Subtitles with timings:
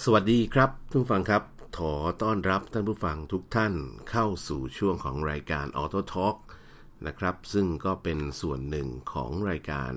[0.00, 1.42] สวัสดีครับทุกฟังครับ
[1.78, 3.74] ขอต้อนรับท่านผู้ฟังทุกท่าน
[4.10, 6.36] เข้าสู่ช่วงของรายการ Auto Talk
[7.06, 9.92] นะครับ ซึ่งก็เป็นส่วนหนึ่งของรายการ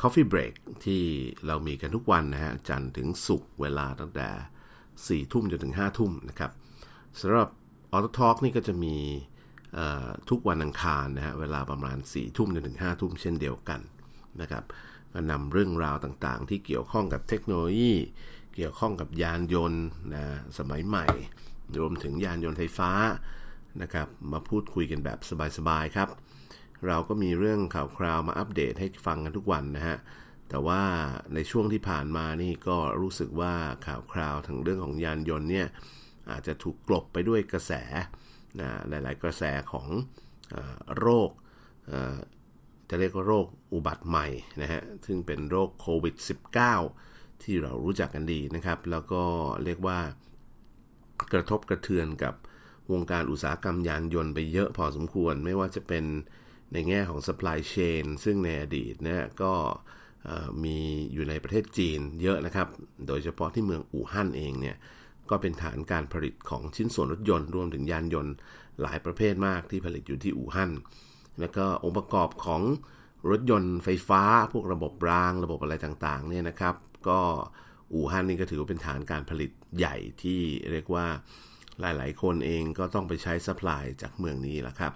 [0.00, 0.54] Coffee Break
[0.84, 1.02] ที่
[1.46, 6.50] เรามีกันทุกวันนะฮะจันทร์ถึงศุกร์เวลาตั้งแต่ 4 ทุ่มจนถึง 5 ทุ่มนะครับ
[7.20, 7.48] สำหรับ
[7.94, 8.96] Auto Talk นี่ก็จะมี
[10.30, 13.80] ทุกวันอังคารนะฮะเวลาประมาณ 4 ทุ่มจนถึง 5 ทุ่มเช่นเดียวกัน
[14.40, 14.64] นะครับ
[15.12, 17.94] ก็นำเรื่องราวต่างๆ ที่เกี่ยวข้องกับเทคโนโลยี
[18.56, 19.84] เกี่ยวข้องกับยานยนต์
[20.14, 20.24] นะ
[20.58, 21.06] สมัยใหม่
[21.78, 22.90] รวมถึงยานยนต์ไฟฟ้า
[23.82, 25.18] นะครับมาพูดคุยกันแบบ
[25.58, 26.08] สบายๆครับ
[26.86, 29.96] เราก็มีเรื่องข่าวคราวมาอัปเดตให้ฟังกันทุกวันนะฮะ
[30.48, 30.82] แต่ว่า
[31.34, 33.54] ในช่วงที่ผ่านมานี่ก็รู้สึกว่า
[33.86, 35.68] ข่าวคราวถึงเรื่องของยานยนต์เนี่ย
[36.30, 37.72] อาจจะถูกกลบไปด้วยกระแส
[38.60, 39.86] นะหลาย ๆ กระแสของ
[40.98, 41.30] โรค
[42.88, 44.26] จะเรียกว่าโรคอุบัติใหม่
[44.62, 46.14] นะฮะ ซึ่งเป็นโรคโควิด
[46.78, 49.22] -19 ที่เรารู้จักกันดีนะครับ แล้วก็
[49.64, 49.98] เรียกว่า
[51.32, 52.34] กระทบกระเทือนกับ
[52.92, 56.04] วงการอุตสาหกรรมยานยนต์ไปเยอะพอสมควร ไม่ว่าจะเป็น
[56.72, 59.52] ในแง่ของ supply chain ซึ่งในอดีตเนี่ยก็
[60.64, 60.78] มี
[61.12, 62.68] อยู่ในประเทศจีนเยอะนะครับ
[63.08, 64.76] โดยเฉพาะที่เมืองอู่ฮั่นเองเนี่ย
[65.30, 68.34] ก็เป็นฐานการผลิตของชิ้นส่วนรถยนต์รวมถึงยานยนต์
[68.82, 70.70] หลายประเภทมากที่ผลิตอยู่ที่อู่ฮั่น
[71.40, 72.62] แล้วก็องค์ประกอบของ
[73.30, 74.22] รถยนต์ไฟฟ้า
[74.52, 76.74] พวกระบบราง ระบบอะไรต่างๆเนี่ยนะครับ
[77.08, 77.20] ก็
[77.92, 80.40] อู่ฮั่นนี่ก็ถือว่าเป็นฐานการผลิตใหญ่ที่
[80.72, 81.06] เรียกว่า
[81.80, 84.92] หลายๆ คนเองก็ต้องไปใช้ supply จากเมืองนี้แหละครับ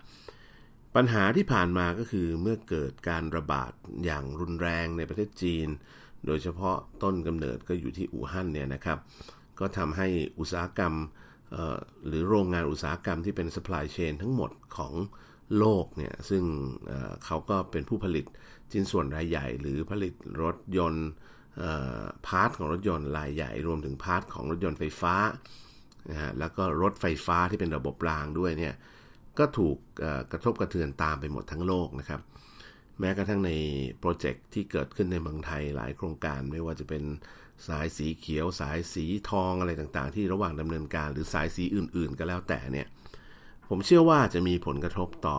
[0.97, 3.73] ปัญหาที่ผ่านมาก็คือเมื่อเกิดการระบาด
[4.05, 5.69] อย่างรุนแรงในประเทศจีน
[6.27, 8.99] โดยเฉพาะต้นกำเนิดก็อยู่ที่อู่ฮั่นเนี่ยนะครับ
[9.59, 10.95] ก็ทำให้อุตสาหกรรม
[12.07, 14.93] หรือโรงงานอุตสาหกรรมที่เป็น supply chain ทั้งหมดของ
[15.59, 16.43] โลกเนี่ยซึ่ง
[17.25, 18.25] เขาก็เป็นผู้ผลิต
[18.73, 21.09] ชิ้นส่วนรายใหญ่ หรือผลิตรถยนต์
[22.27, 25.15] part ของรถยนต์รายใหญ่ รวมถึง part ของรถยนต์ไฟฟ้า
[26.11, 28.75] นะฮะแล้วก็รถไฟฟ้าที่เป็นระบบรางด้วยเนี่ย
[29.39, 29.77] ก็ถูก
[30.33, 32.21] กระทบกระเทือนตามไปหมดทั้งโลกนะครับ
[33.01, 33.53] แม้กระทั่งใน
[33.99, 37.03] โปรเจกต์ที่เกิดขึ้นในเมืองไทยหลายโครงการไม่ว่าจะเป็น
[37.69, 42.87] สายสีเขียว สายสีทองอะไรต่างๆ ที่ระหว่างดำเนินการ หรือสายสีอื่น ๆ ก็แล้วแต่เนี่ย
[43.75, 45.39] ผมเชื่อว่าจะมีผลกระทบต่อ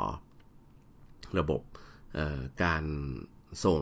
[1.40, 1.62] ระบบ
[2.64, 2.84] การ
[3.66, 3.82] ส่ง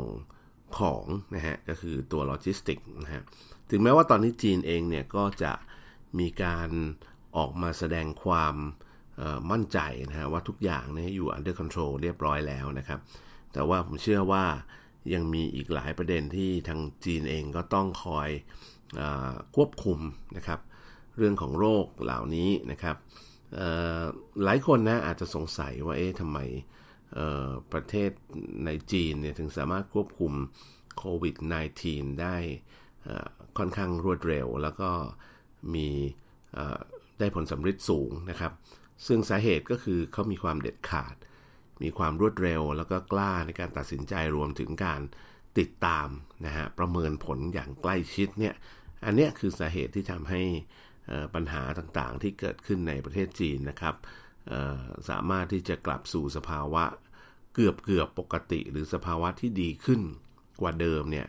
[0.77, 3.23] ของนะฮะก็คือตัวโลจิสติกนะฮะ
[3.69, 5.53] ถึงแม้ว่าตอนนี้จีนเองเนี่ยก็จะ
[6.19, 6.69] มีการ
[7.37, 8.55] ออกมาแสดงความ
[9.51, 9.79] มั่นใจ
[10.09, 12.99] นะฮะว่าทุกอย่างเนี่ยอยู่ under control เรียบร้อยแล้วนะครับ
[13.53, 14.45] แต่ว่าผมเชื่อว่า
[15.13, 18.29] ยังมีอีกหลายประเด็นที่ทางจีนเองก็ต้องคอย
[18.99, 19.01] อ
[19.55, 19.99] ควบคุม
[20.37, 20.59] นะครับ
[21.17, 22.97] เรื่องของโรคเหล่านี้นะครับ
[24.43, 26.39] หลายคนนะอาจจะสงสัยว่าเอ๊ะทำไม
[27.73, 28.11] ประเทศ
[28.65, 30.33] ในจีนเนี่ยถึงสามารถควบคุม
[30.97, 31.35] โควิด
[31.77, 32.37] -19 ได้
[33.57, 34.89] ค่อนข้างรวดเร็ว แล้วก็
[35.75, 35.89] มี
[37.19, 38.51] ได้ผลสำเร็จสูงนะครับ
[39.07, 41.15] ซึ่งสาเหตุก็คือเขามีความเด็ดขาด
[41.83, 45.01] มีความรวดเร็ว แล้วก็กล้าในการตัดสินใจรวมถึงการ
[45.59, 46.07] ติดตาม
[46.45, 48.53] นะฮะประเมินผลอย่างใกล้ชิดเนี่ย
[49.05, 50.41] อันนี้คือสาเหตุที่ทำให้
[51.35, 53.95] ปัญหาต่างๆที่เกิดขึ้นในประเทศจีนนะครับ
[55.09, 56.83] สามารถที่จะกลับสู่สภาวะ
[57.55, 60.01] เกือบเกือบปกติ หรือสภาวะที่ดีขึ้น
[60.61, 61.27] กว่าเดิมเนี่ย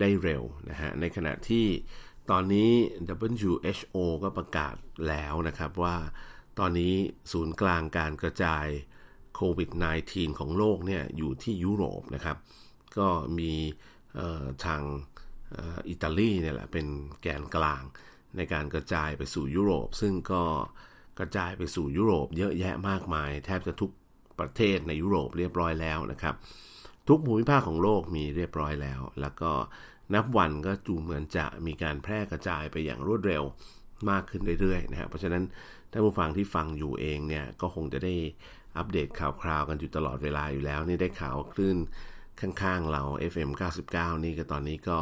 [0.00, 1.66] ได้เร็วนะฮะในขณะที่
[2.30, 2.70] ตอนนี้
[3.34, 4.74] WHO ก็ประกาศ
[5.08, 5.96] แล้วนะครับว่า
[6.58, 6.94] ตอนนี้
[7.32, 8.66] ศูนย์กลางการกระจาย
[9.34, 9.70] โควิด
[10.04, 12.36] -19 ของโลกเนี่ยอยู่ที่ยุโรปนะครับ
[12.98, 13.08] ก็
[13.38, 13.52] มี
[14.64, 14.82] ทาง
[15.88, 16.86] อิตาลีเนี่ยแหละเป็น
[17.22, 17.82] แกนกลาง
[18.38, 20.42] ในการกระจายไปสู่ยุโรป ซึ่งก็
[21.18, 23.90] กระจายไปสู่ยุโรปเยอะแยะมากมาย แทบจะทุก
[24.38, 26.34] ประเทศในยุโรปเรียบร้อยแล้วนะครับ
[27.08, 29.52] ทุกภูมิภาคของโลกมีเรียบร้อยแล้ว แล้วก็
[30.14, 33.42] นับวันก็จูเหมือนจะมีการแพร่กระจายไปอย่างรวดเร็ว
[34.10, 35.42] มากขึ้นเรื่อยๆนะครับเพราะฉะนั้น
[35.92, 38.14] ท่านผู้ฟังที่ฟังอยู่เองเนี่ยก็คงจะได้
[38.76, 41.78] อัปเดตข่าวคราวกันอยู่ตลอดเวลาอยู่แล้ว นี่ได้ข่าวคลื่น
[42.40, 43.50] ข้างๆเรา FM
[43.88, 44.98] 99 นี่ก็ตอนนี้ก็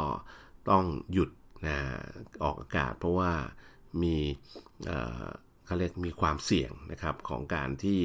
[0.69, 0.83] ต้อง
[1.13, 1.29] หยุด
[1.65, 1.77] นะ
[2.43, 3.31] ออกอากาศเพราะว่า
[4.03, 4.15] มี
[5.65, 7.99] เขาเรียกมีความเสี่ยงนะครับของการที่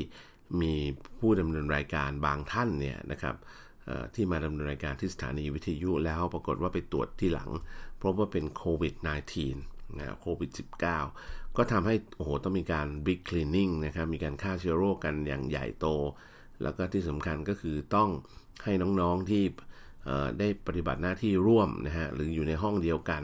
[0.62, 0.74] มี
[1.18, 3.36] ผู้ดำเนินรายการบางท่านเนี่ยนะครับ
[4.14, 7.50] ที่มาดำเนินรายการที่สถานีวิทยุแล้วปรากฏว่าไปตรวจที่หลัง
[8.02, 8.94] พบว่าเป็นโควิด
[9.46, 10.50] -19 นะโควิด
[11.02, 15.86] -19 ก็ทำให้โอ้โหต้องมีการบิ๊กคลีนนิ่งนะครับมีการฆ่าเชื้อโรคกันอย่างใหญ่โต
[16.62, 18.08] แล้วก็ที่สำคัญก็คือต้อง
[18.64, 19.42] ให้น้องๆที่
[20.38, 23.22] ได้ปฏิบัติหน้าที่ร่วมนะฮะหรืออยู่ในห้องเดียวกัน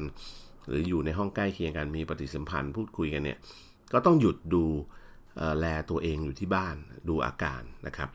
[0.69, 3.39] หรืออยู่ในห้องใกล้เคียงกันมีปฏิสัมพันธ์พูดคุยกันเนี่ย
[3.93, 4.65] ก็ต้องหยุดดู
[5.59, 6.77] แลตัวเองอยู่ที่บ้าน
[7.09, 8.11] ดูอาการนะครับ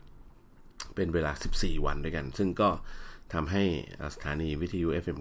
[0.94, 2.68] เป็นเวลา 14 วันด้วยกัน ซึ่งก็
[3.32, 3.64] ทำให้
[4.14, 5.18] สถานีวิทยุ FM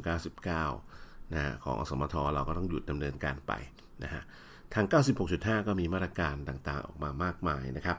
[0.65, 3.53] 99นะของอสมทเราก็ต้องหยุดดำเนินการไป
[4.03, 4.21] นะฮะ
[4.73, 4.85] ทาง
[5.27, 7.97] 96.5 ก็มีมาตรการต่างๆ ออกมามากมายนะครับ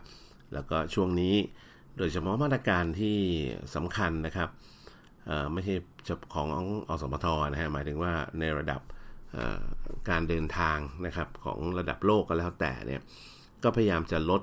[0.52, 1.34] แล้วก็ช่วงนี้
[1.98, 3.16] โดยเฉพาะมาตรการที่
[3.74, 4.48] สำคัญนะครับ
[5.52, 5.74] ไม่ใช่
[6.34, 6.48] ของ
[6.88, 8.80] อสมทนะฮะหมายถึงว่าในระดับ
[10.10, 13.00] การเดินทางนะครับของระดับโลกก็แล้วแต่เนี่ย
[13.62, 14.42] ก็พยายามจะลด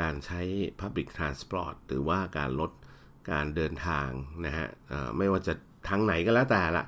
[0.00, 0.40] การใช้
[0.80, 2.70] Public Transport หรือว่าการลด
[3.30, 4.08] การเดินทาง
[4.46, 4.66] นะฮะ
[5.16, 5.52] ไม่ว่าจะ
[5.88, 6.84] ทางไหนก็แล้วแต่ละ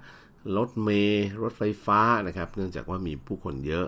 [0.56, 3.86] รถเมล์รถไฟฟ้านะครับ เนื่องจากว่ามีผู้คนเยอะ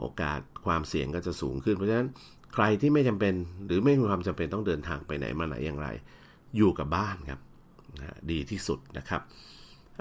[0.00, 2.08] โอกาสความเสี่ยงก็จะสูงขึ้น เพราะฉะนั้น
[2.54, 3.34] ใครที่ไม่จำเป็น
[3.66, 5.88] หรือไม่มีความจำเป็นต้องเดินทางไปไหนมาไหนอย่างไร
[6.56, 7.40] อยู่กับบ้านครับ
[7.98, 9.22] นะดีที่สุดนะครับ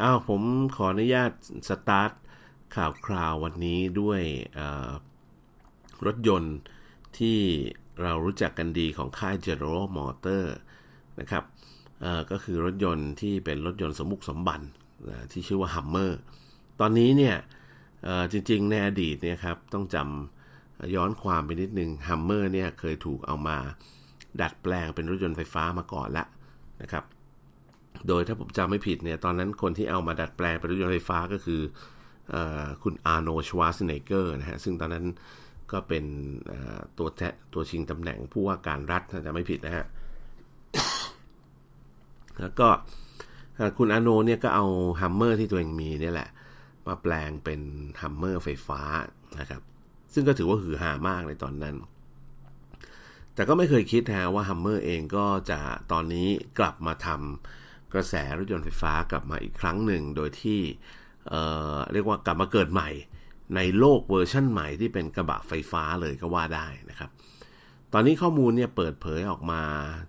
[0.02, 0.42] อ้าวผม
[0.76, 1.32] ขออนุญาต
[1.70, 2.12] สตาร์ท
[2.76, 4.22] ข่าวคราววันนี้ด้วย
[6.06, 6.58] รถยนต์
[7.18, 7.40] ที่
[8.02, 10.44] เรารู้จักกันดีของค่าย General Motor
[11.20, 11.44] นะครับ
[12.32, 14.62] ก็คือรถยนต์ที่เป็นรถยนต์สมบุกสมบัน
[15.32, 16.12] ที่ชื่อว่า Hummer
[16.80, 17.36] ตอนนี้เนี่ย
[18.32, 23.58] จริงๆ ในอดีตเนี่ยครับต้องจำย้อนความไปนิดนึง Hummer เนี่ยเคยถูกเอามา
[24.42, 26.28] ดัดแปลงเป็นรถยนต์ไฟฟ้ามาก่อนแล้ว
[26.82, 27.04] นะครับ
[28.08, 31.62] โดยถ้าผมจำไม่ผิดเนี่ย ตอนนั้นคนที่เอามาดัดแปลงเป็นรถยนต์ไฟฟ้าก็คือ
[32.34, 32.36] อ
[32.84, 35.06] คุณอาร์โนชวาสเนเกอร์นะฮะ ซึ่งตอนนั้น
[35.72, 36.06] ก็เป็น
[36.98, 37.22] ตัวแท
[37.54, 39.86] ตัวชิงตำแหน่งผู้ว่าการรัฐถ้าจำไม่ผิดนะฮะ
[42.42, 42.68] แล้วก็
[43.78, 44.66] คุณอาโนเนี่ยก็เอา
[45.02, 46.30] Hummer ที่ตัวเองมีเนี่ยแหละ
[46.88, 47.62] มาแปลงเป็น
[48.02, 48.82] Hummer ไฟฟ้า
[49.40, 49.62] นะครับ
[50.14, 51.76] ซึ่งก็ถือว่าฮือฮามากในตอนนั้น
[53.36, 55.60] แต่ก็ไม่เคยคิดนะว่าฮัมเมอร์เองก็จะ
[55.92, 56.28] ตอนนี้
[56.60, 57.63] กลับมาทำ
[57.94, 61.32] กระแสรถยนต์ไฟฟ้ากลับมาอีกครั้งหนึ่ง โดยที่
[61.94, 62.90] เรียกว่ากลับมาเกิดใหม่
[63.56, 67.10] ในโลกเวอร์ชั่นใหม่ที่เป็นกระบะไฟฟ้าเลยก็ว่าได้นะครับ
[67.94, 69.62] ตอนนี้ข้อมูลเนี่ยเปิดเผยออกมา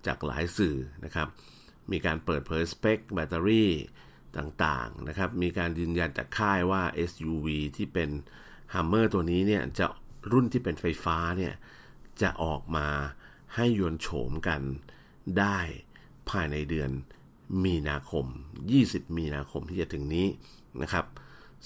[0.07, 1.29] จากหลายสื่อนะครับ
[1.91, 3.71] มีการเปิดเผยสเปคแบตเตอรี่
[4.39, 7.47] ต่างๆนะครับ มีการยืนยันจากค่ายว่า SUV
[7.77, 8.11] ที่เป็น
[8.75, 9.87] Hummer ตัวนี้เนี่ยจะ
[10.33, 11.55] รุ่นที่เป็นไฟฟ้าเนี่ย
[12.23, 12.87] จะออกมา
[13.55, 14.61] ให้ยนโฉมกัน
[15.39, 15.59] ได้
[16.31, 16.91] ภายในเดือน
[17.65, 18.27] มีนาคม
[18.71, 20.27] 20 มีนาคมที่จะถึงนี้
[20.83, 21.05] นะครับ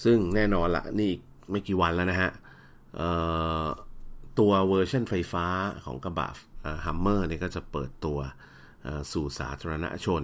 [0.04, 1.10] ซึ่งแน่นอนละนี่
[1.50, 2.30] ไม่กี่วันแล้วนะฮะ
[4.38, 5.46] ตัวเวอร์ชันไฟฟ้า
[5.84, 6.28] ของกระบะ
[6.86, 8.18] ฮัมเมอร์เนี่ยก็จะเปิดตัว
[9.12, 10.22] สู่สาธารณชน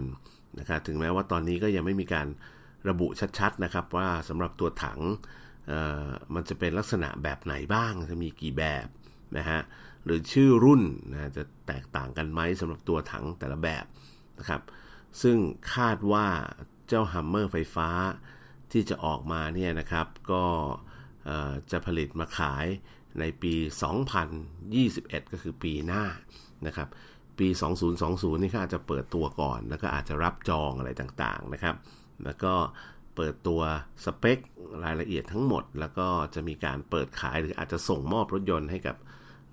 [0.58, 2.26] นะครับถึงแม้ว่าตอนนี้ก็ยังไม่มีการ
[2.88, 3.06] ระบุ
[3.38, 5.00] ชัดๆนะครับว่าสำหรับตัวถัง
[6.34, 8.86] มันจะเป็นลักษณะแบบไหนบ้างจะมีกี่แบบ
[9.38, 9.60] นะฮะ
[10.04, 13.84] หรือชื่อรุ่นนะจะแตกต่างกันไหมสำหรับตัวถังแต่ละแบบ
[14.38, 14.60] นะครับ
[15.22, 15.36] ซึ่ง
[15.74, 16.26] คาดว่า
[16.88, 17.90] เจ้าฮัมเมอร์ไฟฟ้า
[18.72, 20.44] ที่จะออกมาเนี่ยนะครับ ก็
[21.70, 22.66] จะผลิตมาขาย
[23.20, 23.54] ในปี
[24.44, 26.04] 2021 ก็คือปีหน้า
[26.66, 26.88] นะครับ
[27.38, 27.48] ปี
[27.94, 31.76] 2020 นี่ก็อาจจะเปิดตัวก่อน แล้วก็อาจจะรับจองอะไรต่างๆนะครับ
[32.24, 32.54] แล้วก็
[33.16, 33.60] เปิดตัว
[34.04, 34.38] สเปค
[34.84, 38.96] รายละเอียดทั้งหมด แล้วก็จะมีการเปิดขายหรืออาจจะส่งมอบรถยนต์ให้กับ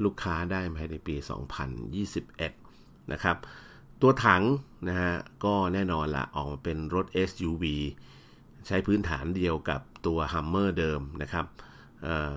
[0.03, 1.15] ลูกค้าได้ภายในปี
[2.33, 3.37] 2021 นะครับ
[4.01, 4.43] ตัวถัง
[4.87, 5.13] นะฮะ
[5.45, 7.63] ก็แน่นอนละออกมาเป็นรถ SUV
[8.67, 11.45] ใช้พื้นฐานเดียวกับตัว Hummer เดิมนะครับ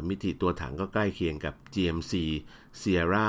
[0.09, 2.13] มิติตัวถังก็ใกล้เคียงกับ GMC
[2.81, 3.29] Sierra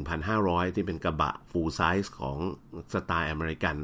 [0.00, 2.38] 1,500 ที่เป็นกระบะ full size ของ
[2.92, 3.76] สไตล์อเมริกัน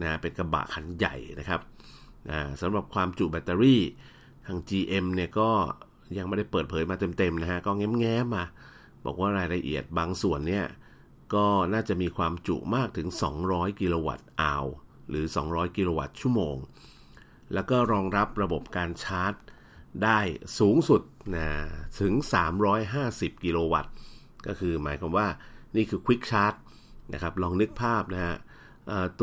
[0.00, 1.60] นะเป็นกระบะคันใหญ่นะครับ
[2.60, 3.82] สำหรับความจุแบตเตอรี่
[4.46, 5.50] ทาง GM เนี่ยก็
[6.18, 8.44] ยังไม่ได้เปิดเผยมาเต็มๆนะฮะ ก็แง้มๆมา
[9.04, 10.64] บอกว่ารายละเอียดบางส่วนเนี่ย
[11.34, 13.08] ก็น่าจะมีความจุมากถึง
[13.44, 14.66] 200 กิโลวัตต์อาว
[15.08, 16.56] หรือ 200 กิโลวัตต์ชั่วโมง
[17.54, 19.32] แล้วก็รองรับระบบการชาร์จ
[20.04, 20.18] ได้
[20.58, 21.02] สูงสุด
[21.36, 21.48] นะ
[22.00, 22.12] ถึง
[22.78, 23.92] 350 กิโลวัตต์
[24.46, 25.28] ก็คือหมายความว่า
[25.76, 26.58] นี่คือ Quick Charge
[27.12, 28.36] นะครับ ลองนึกภาพนะฮะ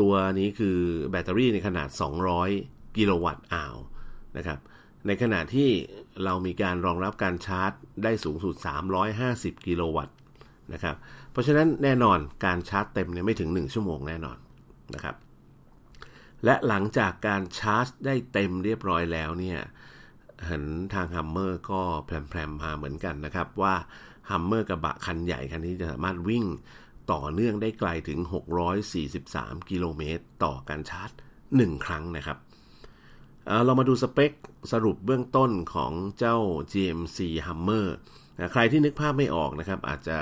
[0.00, 0.78] ตัวนี้คือ
[1.10, 1.88] แบตเตอรี่ในขนาด
[2.42, 3.76] 200 กิโลวัตต์อาว
[4.36, 4.58] นะครับ
[5.06, 5.70] ในขณะที่
[6.24, 8.54] เรามีการรองรับการชาร์จได้สูงสุด
[9.10, 10.16] 350 กิโลวัตต์
[10.72, 10.96] นะครับ
[11.32, 14.36] เพราะฉะนั้นแน่นอนการชาร์จเต็มเนี่ยไม่ถึง 1 ชั่วโมงแน่นอน
[14.94, 15.16] นะครับ
[16.44, 19.58] และหลังจากการชาร์จได้เต็มเรียบร้อยแล้วเนี่ย
[20.46, 23.74] เห็นทางฮัมเมอร์ก็แพลมๆมาเหมือนกันนะครับ ว่า
[24.30, 26.44] ฮัมเมอร์กระบะคันใหญ่คันนี้จะสามารถวิ่ง
[27.12, 28.18] ต่อเนื่องได้ไกลถึง
[28.94, 31.10] 643 กิโลเมตรต่อการชาร์จ
[31.48, 32.38] 1 ครั้งนะครับ
[33.64, 34.32] เรามาดูสเปค
[34.72, 36.36] สรุปเบื้องต้นของเจ้า
[36.72, 37.86] GMC Hummer
[38.52, 40.18] ใครที่นึกภาพไม่ออกนะครับ อาจจะ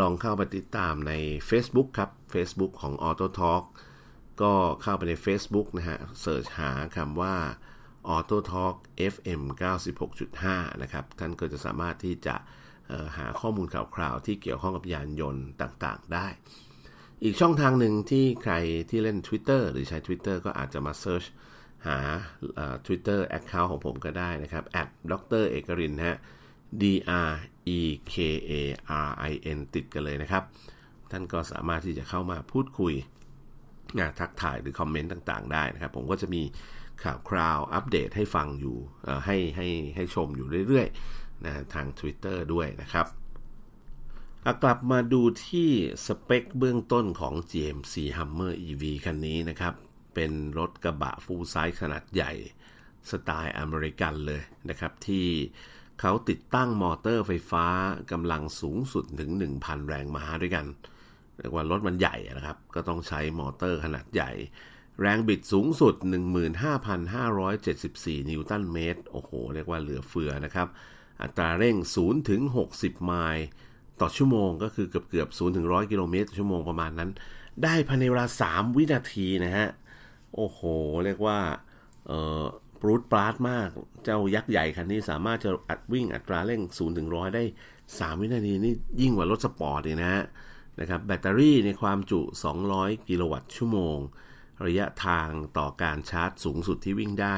[0.00, 1.12] ลองเข้าไปติดตามใน
[1.48, 3.64] Facebook ครับ Facebook ของ Auto Talk
[4.42, 7.36] ก็เข้าไปใน Facebook นะฮะเสิร์ชหาคำว่า
[8.14, 8.74] Auto Talk
[9.14, 9.42] FM
[10.12, 12.36] 96.5 นะครับ ท่านก็จะสามารถที่จะ
[13.16, 16.26] หาข้อมูลข่าวคราวที่เกี่ยวข้องกับยานยนต์ต่างๆ ได้
[17.22, 18.54] อีกช่องทางหนึ่งที่ใคร
[18.90, 21.24] ที่เล่น Twitter หรือใช้ Twitter ก็อาจจะมาเซิร์ช
[21.86, 21.98] หา
[22.86, 24.64] Twitter Account ของผมก็ได้นะครับ
[25.12, 26.18] ดรเอกรินฮะ
[26.80, 26.84] D
[27.28, 27.32] R
[27.78, 27.80] E
[28.12, 28.14] K
[28.50, 28.52] A
[29.06, 30.42] R I N ติดกันเลยนะครับ
[31.10, 32.94] ท่านก็สามารถที่จะเข้ามาพูดคุย
[34.20, 36.42] ทักทายหรือคอมเมนต์ต่างๆ ได้นะครับ ผมก็จะมี
[37.02, 38.76] ข่าวคราวอัปเดตให้ฟังอยู่
[39.26, 43.06] ให้ให้ให้ชมอยู่เรื่อยๆนะทาง Twitter ด้วยนะครับ
[44.62, 45.70] กลับมาดูที่
[46.06, 49.74] สเปคเบื้องต้นของ GMC Hummer EV คันนี้นะครับ
[50.14, 52.32] เป็นรถกระบะ full-size ขนาดใหญ่
[53.10, 55.26] สไตล์อเมริกันเลยนะครับ ที่
[56.00, 57.66] เขาติดตั้งมอเตอร์ไฟฟ้า
[58.12, 60.66] กำลังสูงสุดถึง 1,000 แรงม้าด้วยกัน
[61.38, 64.30] เรียกว่ารถมันใหญ่นะครับ ก็ต้องใช้มอเตอร์ขนาดใหญ่
[65.00, 65.94] แรงบิดสูงสุด
[67.52, 70.68] 15,574 นิวตันเมตร โอ้โห เรียกว่าเหลือเฟือนะครับ
[71.22, 72.40] อัตราเร่ง 0 ถึง
[72.72, 73.46] 60 ไมล์
[74.00, 77.10] ต่อชั่วโมงก็คือเกือบเกือบ0ถึง 100 กิโลเมตรต่อชั่วโมงประมาณนั้น
[77.62, 79.68] ได้ภายในเวลา 3 วินาทีนะฮะ
[80.34, 80.60] โอ้โห
[81.04, 81.38] เรียกว่า
[82.06, 82.44] เออ
[82.86, 83.68] ปรูดปราดมาก
[84.04, 87.42] เจ้ายักษ์ใหญ่คันนี้สามารถจะอัดวิ่งอัตราเร่ง 0 ถึง 100 ได้
[87.82, 90.24] 3 วินาทีนี่ยิ่งกว่ารถสปอร์ตเลยนะฮะ
[90.80, 92.20] นะครับแบตเตอรี่ในความจุ
[92.64, 93.98] 200 กิโลวัตต์ชั่วโมง
[94.66, 97.36] ระยะทางต่อการชาร์จสูงสุดที่วิ่งได้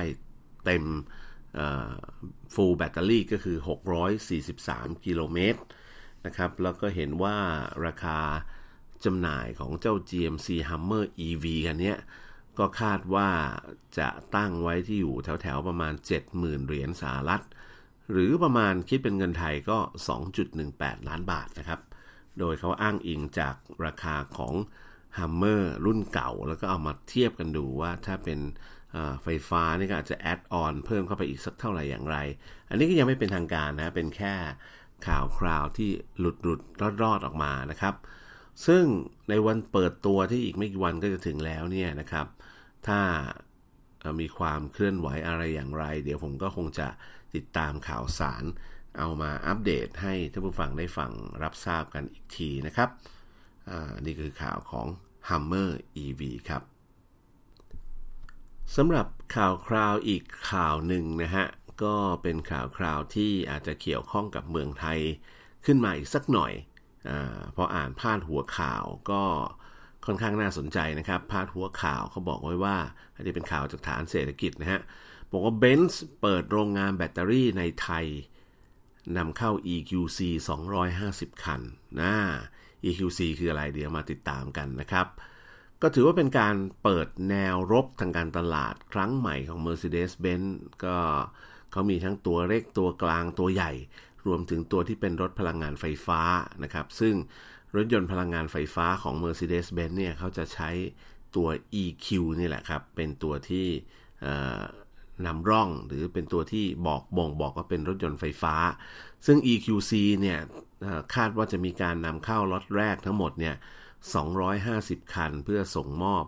[0.64, 0.84] เต็ม
[2.54, 3.56] full แบตเตอรี่ก็คือ
[4.30, 5.60] 643 กิโลเมตร
[6.26, 7.36] นะครับแล้วก็เห็นว่า
[7.86, 8.18] ราคา
[9.04, 11.94] จำหน่ายของเจ้า GMC Hummer EV กันนี้
[12.58, 13.28] ก็คาดว่า
[13.98, 15.92] จะตั้งไว้ที่อยู่แถวๆประมาณ
[16.30, 17.42] 70,000 เหรียญสหรัฐ
[18.12, 19.78] หรือประมาณคิดเป็นเงินไทยก็
[20.42, 21.80] 2.18 ล้านบาทนะครับ
[22.38, 24.54] โดยเขาอ้างอิงจากราคาของ
[25.18, 28.40] Hummer รุ่นเก่า แล้วก็เอามาเทียบกันดูว่าถ้าเป็น
[29.22, 32.16] ไฟฟ้านี่ก็อาจจะแอดออนเพิ่มเข้าไปอีกสักเท่าไหร่อย่างไร
[32.68, 34.34] อันนี้ก็ยังไม่เป็นทางการนะ เป็นแค่
[35.06, 37.94] ข่าวคราวที่หลุดหลุดรอดรอดออกมานะครับ
[38.66, 38.84] ซึ่ง
[39.28, 42.26] ในวันเปิดตัวที่อีกไม่กี่วันก็จะถึงแล้วเนี่ยนะครับ
[42.88, 43.00] ถ้า
[44.20, 46.88] มีความเคลื่อนไหวอะไรอย่างไร เดี๋ยวผมก็คงจะ
[47.34, 48.44] ติดตามข่าวสาร
[48.98, 51.10] เอามาอัปเดตให้ท่านผู้ฟังได้ฟัง
[51.42, 52.88] รับทราบกันอีกทีนะครับ
[54.06, 54.86] นี่คือข่าวของ
[55.28, 55.70] Hummer
[56.04, 56.62] EV ครับ
[58.76, 61.46] สำหรับข่าวคราวอีกข่าวหนึ่งนะฮะ
[61.82, 64.98] ก็เป็นข่าวคราวที่อาจจะเกี่ยวข้องกับเมืองไทย
[65.64, 66.52] ขึ้นมาอีกสักหน่อย
[67.08, 67.10] อ
[67.56, 69.22] พออ่านพาดหัวข่าวก็
[70.06, 72.76] ค่อนข้างน่าสนใจนะครับ พาดหัวข่าวเขาบอกไว้ว่า
[73.14, 74.80] อันนี้เป็นข่าวจากฐานเศรษฐกิจนะฮะ
[75.30, 78.06] บอกว่าเบนซ์เปิดโรงงานแบตเตอรี่ในไทย
[79.16, 80.20] นำเข้า EQC
[80.80, 81.60] 250 คัน
[82.00, 82.14] นะ
[82.84, 85.06] EQC คืออะไรเดี๋ยวมาติดตามกันนะครับ
[85.82, 90.48] ก็ถือว่าเป็นการเปิดแนวรบทางการตลาดครั้งใหม่ของ Mercedes-Benz
[90.84, 90.98] ก็
[91.72, 93.72] เขามีทั้งตัวเล็กตัวกลางตัวใหญ่
[94.26, 96.20] รวมถึงตัวที่เป็นรถพลังงานไฟฟ้า
[96.62, 97.14] นะครับ ซึ่ง
[97.74, 100.70] รถยนต์พลังงานไฟฟ้าของ Mercedes-Benz เนี่ยเขาจะใช้
[101.36, 101.48] ตัว
[101.82, 102.06] EQ
[102.38, 103.66] นี่แหละครับ เป็นตัวที่
[105.26, 108.54] นำร่องหรือเป็นตัวที่บอกบ่งบอกว่าเป็นรถยนต์ไฟฟ้า
[109.26, 110.38] ซึ่ง EQC เนี่ย
[111.14, 113.54] คาดว่าจะมีการนำเข้าล็อตแรกทั้งหมดเนี่ย
[114.34, 116.24] 250 คันเพื่อส่งมอบ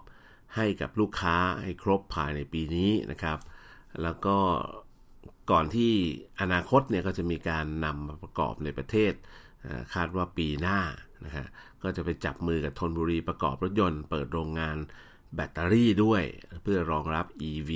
[0.57, 3.39] ให้กับลูกค้าให้ครบภายในปีนี้นะครับ
[4.03, 4.37] แล้วก็
[5.51, 5.93] ก่อนที่
[6.41, 9.13] อนาคตเนี่ยก็จะมีการนำมาประกอบในประเทศ
[9.95, 10.79] คาดว่าปีหน้า
[11.25, 11.47] นะฮะ
[11.83, 14.77] ก็จะไปจับมือกับทนบุรีประกอบรถยนต์ เปิดโรงงาน
[15.35, 16.23] แบตเตอรี่ด้วย
[16.63, 17.71] เพื่อรองรับ EV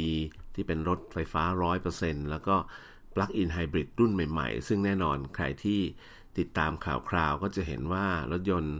[0.54, 1.42] ที่เป็นรถไฟฟ้า
[1.86, 2.56] 100%แล้วก็
[3.14, 5.80] Plug-in Hybrid รุ่นใหม่ๆ ซึ่งแน่นอนใครที่
[6.38, 8.76] ติดตามข่าวคราวก็จะเห็นว่ารถยนต์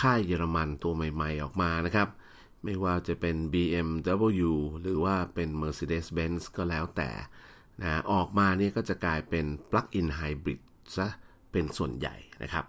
[0.00, 2.08] ค่ายเยอรมันตัวใหม่ๆออกมานะครับ
[2.64, 7.10] ไม่ว่าจะเป็น BMW หรือว่าเป็น Mercedes-Benz ก็แล้วแต่
[7.80, 10.60] นะออกมาเนี่ยก็จะกลายเป็น Plug-in Hybrid
[10.96, 11.08] ซะ
[11.52, 12.64] เป็นส่วนใหญ่นะครับ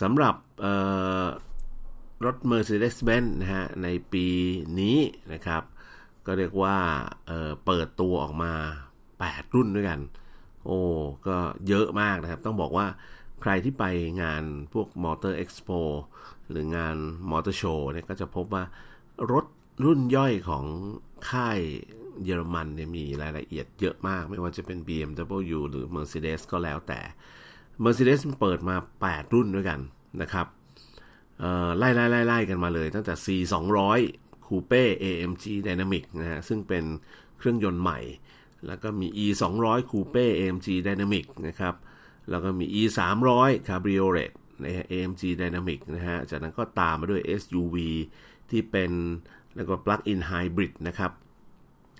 [0.00, 0.34] สำหรับ
[2.24, 4.26] รถ Mercedes-Benz นะฮะในปี
[4.80, 4.98] นี้
[5.32, 5.62] นะครับ
[6.26, 6.76] ก็เรียกว่า
[7.26, 8.52] เเปิดตัวออกมา
[9.04, 10.00] 8 รุ่นด้วยกัน
[10.64, 10.78] โอ้
[11.26, 11.36] ก็
[11.68, 12.86] เยอะมากนะครับ ต้องบอกว่า
[13.42, 13.84] ใครที่ไป
[14.22, 14.42] งาน
[14.72, 15.70] พวกมอเตอร์เอ็กซ์โป
[16.50, 16.96] หรืองาน
[17.30, 18.64] มอเตอร์โชว์เนี่ยก็จะพบว่า
[19.32, 19.46] รถ
[19.84, 20.64] รุ่นย่อยของ
[21.30, 21.58] ค่าย
[22.24, 27.00] เยอรมันเนี่ยมีรายละเอียดเยอะมาก ไม่ว่าจะเป็น BMW หรือ Mercedes ก็แล้วแต่
[27.84, 29.80] Mercedes เปิดมา 8 รุ่นด้วยกัน
[30.22, 30.46] นะครับ
[31.78, 33.26] ไล่ไล่ไล่ไล่กันมาเลย ตั้งแต่ C
[33.86, 36.84] 200คูเป้ AMG Dynamic นะฮะซึ่งเป็น
[37.38, 37.98] เครื่องยนต์ใหม่
[38.66, 41.74] แล้วก็มี E 2 0 0คูเป้ AMG Dynamic นะครับ
[42.30, 44.32] แล้วก็มี E 3 0 0 Cabriolet
[44.62, 47.76] นะ AMG Dynamic นะฮะจากนั้นก็ตามมาด้วย SUV
[48.50, 48.92] ที่เป็น
[49.56, 51.12] แล้วก็ Plug-in Hybrid นะครับ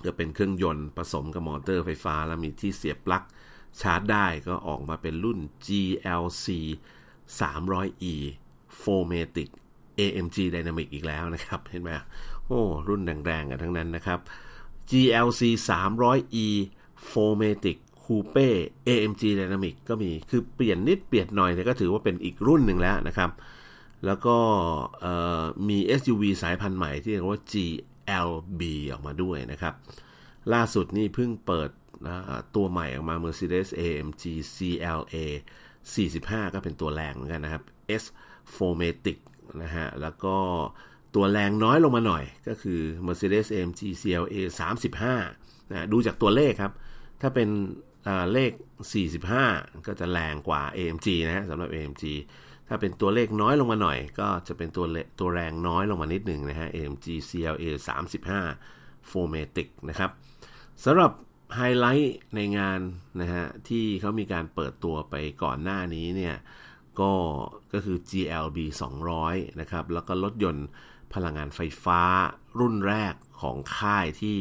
[0.05, 3.23] ก็เป็นเครื่องยนต์ผสมกับมอเตอร์ไฟฟ้า แล้วมีที่เสียบปลั๊ก
[3.81, 6.47] ชาร์จได้ก็ออกมาเป็นรุ่น GLC
[7.39, 8.15] 300E
[8.83, 9.49] 4matic
[9.99, 11.91] AMG Dynamic อีกแล้วนะครับ เห็นไหม
[12.47, 14.19] โอ้ รุ่นแรงๆกันทั้งนั้นนะครับ
[14.91, 16.47] GLC 300e
[17.13, 18.49] 4matic Coupe
[18.87, 23.31] AMG Dynamic ก็มี คือเปลี่ยนนิดเปลี่ยนหน่อยเนี่ก็ถือว่าเป็นอีกรุ่นหนึ่งแล้วนะครับ
[24.07, 24.37] แล้วก็
[25.69, 28.63] มี SUV สายพันธุ์ใหม่ที่เรียกว่า GLB
[28.93, 29.75] ออกมาด้วยนะครับ
[30.53, 31.71] ล่าสุดนี่เพิ่งเปิด
[32.57, 34.23] ตัวใหม่ออกมา Mercedes AMG
[34.55, 35.17] CLA
[35.85, 37.63] 45 ก็เป็นตัวแรงเหมือนกันนะครับ
[38.03, 38.05] S
[38.57, 39.19] Formatic
[39.63, 40.37] นะฮะ แล้วก็
[41.15, 44.37] ตัวแรงน้อยลงมาหน่อยก็คือ Mercedes AMG CLA
[45.09, 46.73] 35นะดูจากตัวเลขครับ
[47.21, 47.49] ถ้าเป็น
[48.33, 48.53] เลข
[49.19, 52.05] 45 ก็จะแรงกว่า AMG นะฮะสำหรับ AMG
[52.69, 54.85] ถ้าเป็นตัวเลขน้อยลงมาหน่อย ก็จะเป็นตัว
[55.21, 57.67] ตัวแรงน้อยลงมานิดหนึ่งนะฮะ AMG CLA
[58.39, 60.11] 35 Formatic นะครับ
[60.85, 61.11] สำหรับ
[61.57, 62.81] ไฮไลท์ในงาน
[63.21, 66.37] นะฮะที่เขามีการเปิดตัวไปก่อนหน้านี้เนี่ย
[67.01, 67.13] ก็
[67.73, 68.59] ก็คือ GLB
[69.09, 70.67] 200 นะครับ แล้วก็รถยนต์
[71.15, 72.01] พลังงานไฟฟ้า
[72.61, 74.39] รุ่นแรกของค่ายที่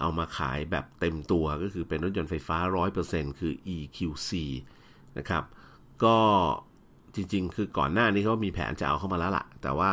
[0.00, 2.58] เอามาขายแบบเต็มตัวก็คือเป็นรถยนต์ไฟฟ้า
[2.98, 4.30] 100%คือ EQC
[5.18, 5.44] นะครับ
[6.04, 6.18] ก็
[7.14, 9.90] จริงๆ คือก่อนหน้านี้เขามีแผนจะเอาเข้ามาแล้วละ่ะ แต่ว่า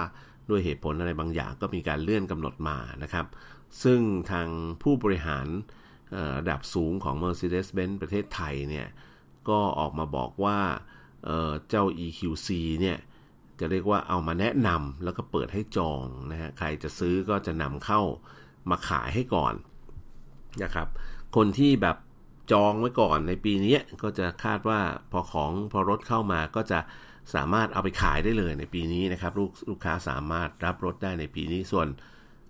[0.49, 3.25] ด้วยเหตุผลอะไรบางอย่างก็มีการเลื่อนกำหนดมานะครับ
[3.83, 3.99] ซึ่ง
[4.31, 4.47] ทาง
[4.83, 5.47] ผู้บริหาร
[6.39, 8.87] ระดับสูงของ Mercedes-Benz ประเทศไทยเนี่ย
[9.49, 10.59] ก็ออกมาบอกว่า
[11.69, 12.49] เจ้า EQC
[12.81, 12.97] เนี่ย
[13.59, 18.01] จะเรียกว่าเอามาแนะนำแล้วก็เปิดให้จองนะฮะใครจะซื้อก็จะนำเข้า
[18.69, 19.53] มาขายให้ก่อน
[20.63, 20.87] นะครับ
[21.35, 21.97] คนที่แบบ
[22.51, 24.79] จองไว้ก่อนในปีนี้ก็จะคาดว่า
[25.11, 26.79] พอของพอรถเข้ามาก็จะ
[27.35, 31.87] สามารถเอาไปขายได้เลยในปีนี้นะครับลูกลูกค้าสามารถรับรถได้ในปีนี้ส่วน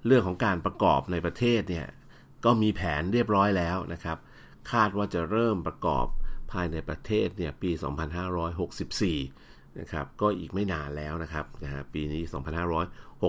[0.07, 1.87] เรื่องของการประกอบในประเทศเนี่ย
[2.45, 4.17] ก็มีแผนเรียบร้อยแล้วนะครับ
[4.71, 6.05] คาดว่าจะเริ่มประกอบ
[6.51, 7.71] ภายในประเทศเนี่ยปี
[8.95, 12.23] 2564 นะครับ ก็อีกไม่นานแล้วนะครับนะฮะปีนี้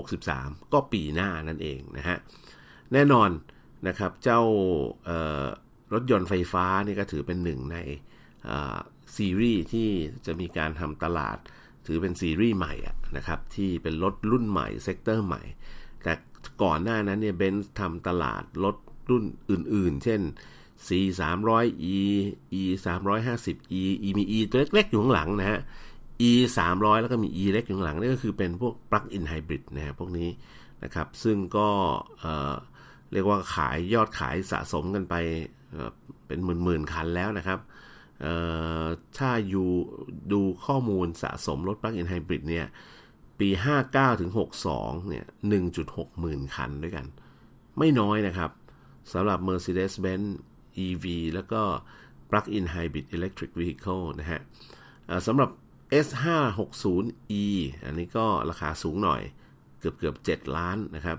[0.03, 2.17] 2563 ก็ปีหน้านั่นเองนะฮะ
[2.93, 3.29] แน่นอน
[3.87, 4.41] นะครับเจ้า
[5.93, 7.77] รถยนต์ไฟฟ้านี่ก็ถือเป็นหนึ่งใน
[9.15, 9.89] ซีรีส์ที่
[10.25, 11.37] จะมีการทำตลาด
[11.87, 12.73] ถือเป็นซีรีส์ใหม่
[13.17, 15.41] นะครับที่เป็นรถรุ่นใหม่ sector ใหม่
[16.03, 16.13] แต่
[16.63, 18.75] ก่อนหน้านั้นเนี่ยเบนซ์ทำตลาดรถ
[19.09, 20.21] รุ่นอื่นๆ เช่น
[20.87, 20.89] C
[21.19, 21.97] 3 0 0 E
[22.59, 25.59] E 3 5 0 E E มี E ตัวเล็กๆ อยู่ข้างหลังนะฮะ
[26.29, 30.29] E 300แล้วก็มี E เล็กอยู่ข้างหลังนี่ก็คือเป็นพวก plug-in hybrid นะฮะพวกนี้
[30.83, 31.67] นะครับ ซึ่งก็
[33.11, 35.15] เรียกว่าขายยอดขายสะสมกันไป
[36.27, 37.59] เป็นหมื่นๆคันแล้วนะครับ
[39.17, 39.69] ถ้าอยู่
[40.31, 42.65] ดูข้อมูลสะสมรถ plug-in hybrid เนี่ย
[43.39, 43.49] ปี
[43.85, 44.31] 59ถึง
[44.69, 45.25] 62เนี่ย
[45.71, 47.05] 1.6 หมื่นคันด้วยกัน
[47.77, 48.49] ไม่น้อยนะครับ
[49.13, 50.27] สำหรับ Mercedes-Benz
[50.85, 51.61] EV แล้วก็
[52.29, 54.41] Plug-in Hybrid Electric Vehicle นะฮะ
[55.27, 55.49] สำหรับ
[56.05, 57.45] S560e
[57.85, 59.21] อันนี้ก็ราคาสูงหน่อย
[59.79, 61.17] เกือบเกือบ7 ล้านนะครับ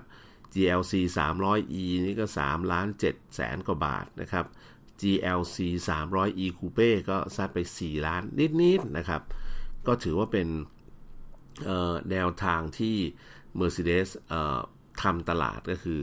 [0.53, 4.45] GLC 300e นี่ก็ 3 ล้าน7แสนกว่าบาทนะครับ
[5.01, 8.63] GLC 300e Coupe ก็ซัดไป 4 ล้านนิดๆน
[8.97, 9.21] นะครับ
[9.87, 10.47] ก็ถือว่าเป็น
[12.11, 12.95] แนวทางที่
[13.59, 14.09] Mercedes
[15.01, 16.01] ทำตลาดก็คือ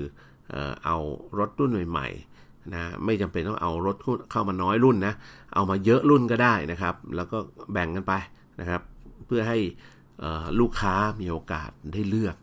[0.84, 0.96] เอา
[1.38, 3.96] รถรุ่นใหม่ๆนะไม่จำเป็นต้องเอารถ
[4.30, 5.14] เข้ามาน้อยรุ่นนะ
[5.54, 7.38] เอามาเยอะรุ่นก็ได้นะครับ แล้วก็
[7.72, 8.12] แบ่งกันไป
[8.60, 8.80] นะครับ
[9.26, 9.58] เพื่อให้
[10.60, 12.36] ลูกค้ามีโอกาสได้เลือก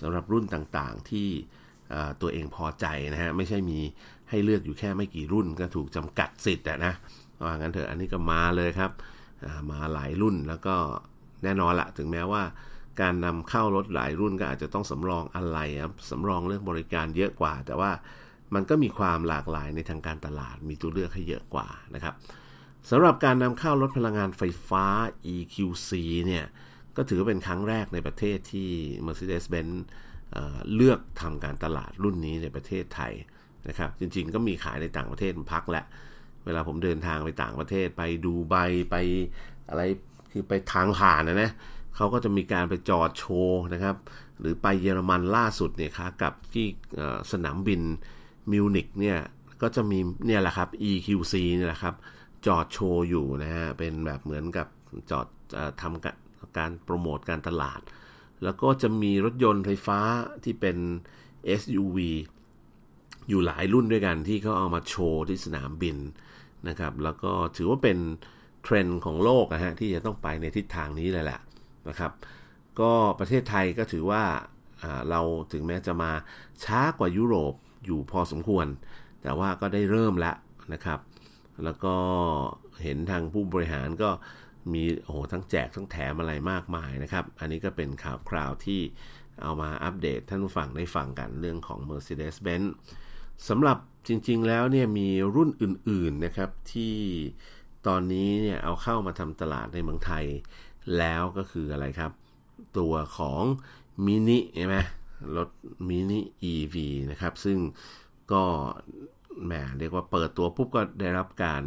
[0.00, 1.28] สำหรับรุ่นต่างๆที่
[2.20, 3.78] ตัวเองพอใจนะฮะไม่ใช่มี
[4.30, 6.94] ให้เลือกอยู่แค่ไม่กี่รุ่นก็ถูกจำกัดสิทธิ์นะ
[7.42, 8.90] ว่างั้นเถอะอันนี้ก็มาเลยครับ
[9.70, 10.74] มาหลายรุ่นแล้วก็
[11.44, 12.42] แน่นอนละถึงแม้ว่า
[13.02, 17.90] การนำเข้ารถหลายรุ่นก็อาจจะต้องสำรองอะไรครับสำรองเรื่องบริการเยอะกว่า แต่ว่า
[18.54, 22.14] มันก็มีความหลากหลายในทางการตลาด มีตัวเลือกให้เยอะกว่านะครับ
[22.90, 24.84] สำหรับการนำเข้ารถพลังงานไฟฟ้า
[25.34, 25.90] EQC
[26.26, 26.44] เนี่ย
[26.96, 28.68] ก็ถือเป็นครั้งแรกในประเทศที่
[29.06, 29.76] Mercedes-Benz
[30.32, 33.12] เเลือกทำการตลาดรุ่นนี้ในประเทศไทย
[33.68, 35.84] นะครับจริงๆ ก็มีขายในต่างประเทศพักแล้ว
[36.44, 38.56] เวลาผมเดินทางไปต่างประเทศไปดูใบ
[38.90, 38.96] ไป
[39.68, 39.82] อะไร
[40.32, 41.50] คือไปทางผ่านนะนะ
[41.98, 43.96] เขาก็จะมีการไปจอดโชว์นะครับ
[44.40, 46.66] หรือไปเยอรมันล่าสุดเนี่ยครับกับที่
[47.32, 47.80] สนามบิน
[48.50, 49.18] มิวนิกเนี่ย
[49.62, 51.94] ก็จะมีเนี่ยแหละครับ EQC เนี่ยแหละครับ
[52.46, 54.66] จอดโชว์อยู่นะฮะเป็นแบบเหมือนกับ
[55.10, 55.26] จอด
[55.82, 56.16] ทำการ
[56.58, 57.80] การโปรโมทการตลาด
[58.42, 59.98] แล้วก็จะมีรถยนต์ไฟฟ้า
[60.44, 60.76] ที่เป็น
[61.60, 61.98] SUV
[63.28, 65.96] อยู่หลายรุ่นด้วยกันที่เขาเอามาโชว์ที่สนามบิน
[66.68, 67.98] นะครับ แล้วก็ถือว่าเป็น
[68.62, 71.40] เทรนด์ของโลกนะฮะที่จะต้องไปในทิศทางนี้เลยแหละ
[71.88, 72.12] นะครับ
[72.80, 74.22] ก็ประเทศไทยก็ถือว่า
[75.10, 75.20] เรา
[75.52, 76.12] ถึงแม้จะมา
[76.64, 77.54] ช้ากว่ายุโรป
[77.86, 78.66] อยู่พอสมควร
[79.22, 80.36] แต่ว่าก็ได้เริ่มแล้ว
[80.72, 81.00] นะครับ
[81.64, 81.94] แล้วก็
[82.82, 84.10] เห็นทางผู้บริหารก็
[84.72, 88.80] มีโอ้โหทั้งแจกทั้งแถมอะไรมากมายนะครับ อันนี้ก็เป็นข่าวคราวที่
[89.42, 92.68] เอามาอัปเดตท่านผู้ฟังได้ฟังกันเรื่องของ Mercedes-Benz
[93.48, 96.96] สำหรับจริงๆแล้วเนี่ยมีรุ่นอื่นๆนะครับที่
[97.86, 100.24] ตอนนี้เนี่ยเอาเข้ามาทำตลาดในเมืองไทย
[100.98, 102.12] แล้วก็คืออะไรครับ
[102.78, 103.42] ตัวของ
[104.06, 104.76] มินิใช่ไหม
[105.36, 105.48] รถ
[105.88, 106.20] มินิ
[106.52, 106.76] EV
[107.10, 107.58] นะครับ ซึ่ง
[108.32, 108.42] ก็
[109.44, 111.62] แหมเรียกว่าเปิดตัวปุ๊บก็ได้รับการ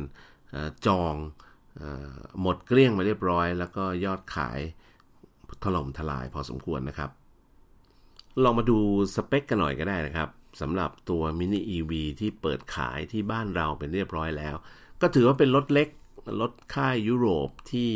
[0.88, 1.16] จอง
[2.42, 4.60] หมดเกลี้ยงมาเรียบร้อย แล้วก็ยอดขาย
[5.64, 7.10] ถล่มทลายพอสมควรนะครับ
[8.44, 8.78] ลองมาดู
[9.16, 10.30] สเปคกันหน่อยก็ได้นะครับ
[10.62, 14.56] สำหรับตัวมินิ EV ที่เปิดขายที่บ้านเราเป็นเรียบร้อยแล้ว
[15.02, 15.88] ก็ถือว่าเป็นรถเล็ก
[16.42, 17.92] รถค่ายยุโรปที่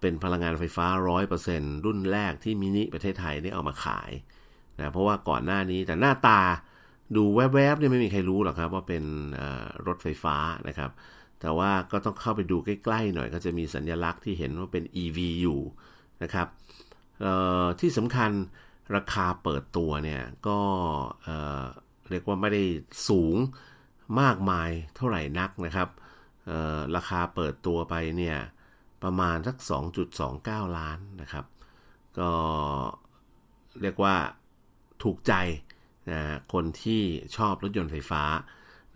[0.00, 0.86] เป็นพลังงานไฟฟ้า
[1.36, 4.10] 100%รุ่นแรกที่มินิประเทศไทยได้เอามาขาย
[4.78, 6.40] นะเพราะว่าก่อนหน้านี้แต่หน้าตา
[7.16, 9.04] ดูแวบๆเนี่ยไม่มีใครรู้หรอกครับว่าเป็น
[9.86, 10.36] รถไฟฟ้า
[10.68, 10.90] นะครับ
[11.40, 15.60] แต่ว่าก็ต้องเข้าไปดูใกล้ๆหน่อยก็จะมีสัญลักษณ์ที่เห็นว่าเป็น EV อยู่
[16.22, 16.46] นะครับ
[17.80, 18.30] ที่สำคัญ
[18.96, 20.58] ราคาเปิดตัวเนี่ยก็
[22.10, 22.62] เรียกว่าไม่ได้
[23.08, 23.36] สูง
[24.20, 25.88] มากมายเท่าไหร่นักนะครับ
[26.96, 28.36] ราคาเปิดตัวไปเนี่ย
[29.04, 29.56] ประมาณสัก
[30.16, 31.44] 2.29 ล้านนะครับ
[32.18, 32.30] ก็
[33.80, 34.16] เรียกว่า
[35.02, 35.34] ถูกใจ
[36.10, 36.20] นะ
[36.52, 37.02] คนที่
[37.36, 38.22] ชอบรถยนต์ไฟฟ้า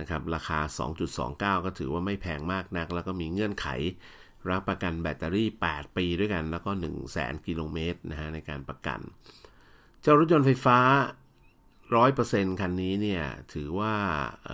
[0.00, 0.58] นะครับราคา
[1.12, 3.66] 2.29 ก็ถือว่าไม่แพงมากนัก แล้วก็มีเงื่อนไข
[4.50, 9.00] รับประกันแบตเตอรี่ 8 ปีด้วยกัน แล้วก็ 1 0 0 0 0แกิโลเมตรนะฮะในการประกัน
[10.02, 10.78] เจ้ารถยนต์ไฟฟ้า
[11.90, 13.94] 100%คันนี้เนี่ยถือว่า
[14.46, 14.50] เ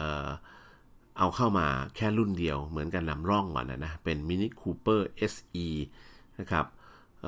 [1.18, 5.00] เอาเข้ามาแค่รุ่นเดียวเหมือนกันนำร่องก่อนนะนะ เป็น Mini Cooper
[5.32, 5.68] SE
[6.38, 6.66] นะครับ
[7.22, 7.26] เ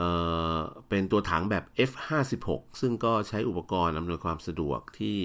[0.89, 2.49] เป็นตัวถังแบบ F56
[2.81, 5.17] ซึ่งก็ใช้อุปกรณ์อำนวยความสะดวกที่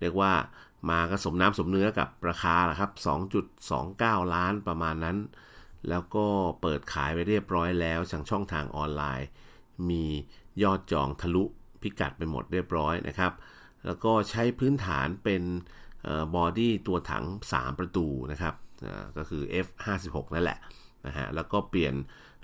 [0.00, 0.32] เรียกว่า
[0.90, 2.90] มาก็สมน้ำสมเนื้อกับราคาละครับ
[3.62, 5.16] 2.29 ล้านประมาณนั้น
[5.88, 6.26] แล้วก็
[6.60, 9.28] เปิดขายไปเรียบร้อยแล้วทางช่องทางออนไลน์
[9.90, 10.04] มี
[10.62, 11.44] ยอดจองทะลุ
[11.82, 13.32] พิกัดไปหมดเรียบร้อยนะครับ
[13.86, 15.42] แล้วก็ใช้พื้นฐานเป็น
[16.36, 18.54] body ตัวถัง 3 ประตูนะครับ
[19.16, 20.58] ก็คือ F56 นั่นแหละ
[21.06, 21.94] นะฮะแล้วก็เปลี่ยน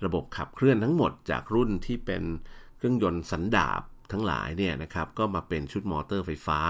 [0.05, 2.23] ระบบขับเคลื่อนทั้งหมดจากรุ่นที่เป็น
[2.77, 6.61] เครื่องยนต์สันดาบทั้งหลายเนี่ยนะครับก็มาเป็นชุดมอเตอร์ไฟฟ้า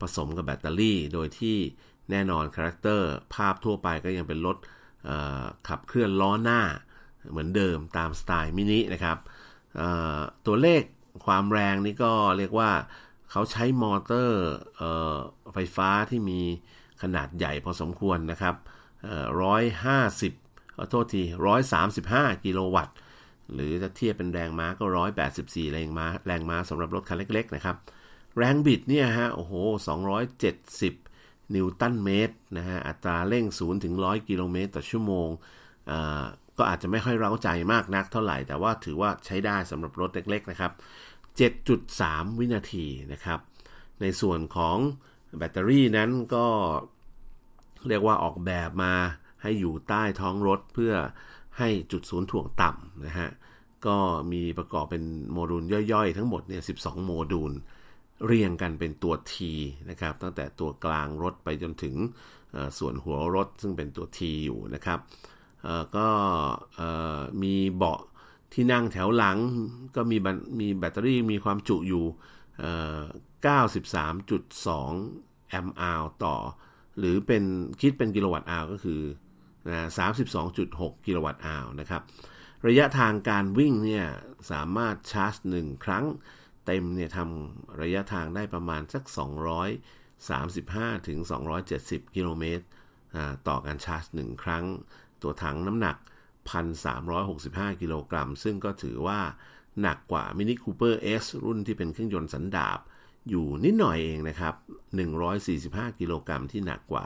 [0.00, 1.56] ผสมกับแบตเตอรี่ โดยที่
[2.10, 4.56] แน่นอน character ภาพทั่วไปก็ยังเป็นรถ
[5.68, 6.60] ขับเคลื่อนล้อหน้า
[7.30, 9.18] เหมือนเดิมตามสไตล์มินินะครับ
[10.46, 10.82] ตัวเลข
[11.26, 12.70] ความแรงนี่ก็เรียกว่า
[13.30, 14.46] เขาใช้มอเตอร์
[15.52, 16.40] ไฟฟ้าที่มี
[17.02, 18.54] ขนาดใหญ่พอสมควรนะครับ
[19.42, 20.32] ร้อยห้าสิบ
[20.76, 22.96] ขอโทษทีร้อยสามสิบห้ากิโลวัตต์
[23.54, 27.76] หรือจะเทียบเป็นแรงม้าก็ร้อยแปดสิบสี่แรงม้าแรงม้าสำหรับรถคันเล็กๆนะครับ
[28.38, 29.52] แรงบิดเนี่ยฮะ โอ้โห
[29.88, 30.94] สองร้อยเจ็ดสิบ
[31.54, 35.28] นิวตันเมตรนะฮะ อัตราเร่งศูนย์ถึงร้อยกิโลเมตรต่อชั่วโมง
[36.58, 40.72] ก็อาจจะไม่ค่อยเร้าใจมากนักเท่าไหร่ แต่ว่าถือว่าใช้ได้สำหรับรถเล็กๆนะครับ
[41.38, 43.40] 7.3 วินาทีนะครับ
[44.00, 44.76] ในส่วนของ
[45.38, 46.46] แบตเตอรี่นั้นก็
[47.88, 48.94] เรียกว่าออกแบบมา
[49.42, 50.94] ให้อยู่ใต้ท้องรถเพื่อ
[51.58, 53.28] ให้จุดศูนย์ถ่วงต่ำนะฮะ
[53.86, 53.96] ก็
[54.32, 57.52] มีประกอบเป็นโมดูลย่อยๆ ทั้งหมดเนี่ย 12 โมดูล
[58.26, 59.34] เรียงกันเป็นตัว T
[59.90, 61.94] นะครับ ตั้งแต่ตัวกลางรถไปจนถึง
[62.78, 64.98] ส่วนหัวรถซึ่งเป็นตัว T อยู่นะครับ
[65.96, 66.08] ก็
[67.42, 68.00] มีเบาะ
[68.52, 69.38] ที่นั่งแถวหลัง
[69.96, 70.16] ก็มี
[70.60, 72.04] มีแบตเตอรี่มีความจุอยู่
[73.72, 76.36] 93.2 แอมป์อาวต่อ
[76.98, 77.44] หรือเป็น
[77.80, 79.00] คิดเป็นกิโลวัตต์อาวก็คือ
[79.68, 79.88] นะ
[80.44, 82.02] 32.6 กิโลวัตต์อาวนะครับ
[82.66, 84.06] ระยะทางการวิ่งเนี่ย
[84.50, 86.04] สามารถชาร์จ 1 ครั้ง
[86.66, 89.04] เต็มเนี่ยทำระยะทางได้ประมาณสัก
[91.00, 91.18] 235 ถึง
[91.66, 92.64] 270 กิโลเมตร
[93.48, 94.64] ต่อการชาร์จ 1 ครั้ง
[95.22, 95.96] ตัวถังน้ำหนัก
[96.46, 99.20] 1,365 กิโลกรัม ซึ่งก็ถือว่า
[99.82, 102.78] หนักกว่า Mini Cooper S รุ่นที่เป็นเครื่องยนต์สันดาบ
[103.30, 104.54] อยู่นิดหน่อยเองนะครับ
[105.26, 107.04] 145 กิโลกรัมที่หนักกว่า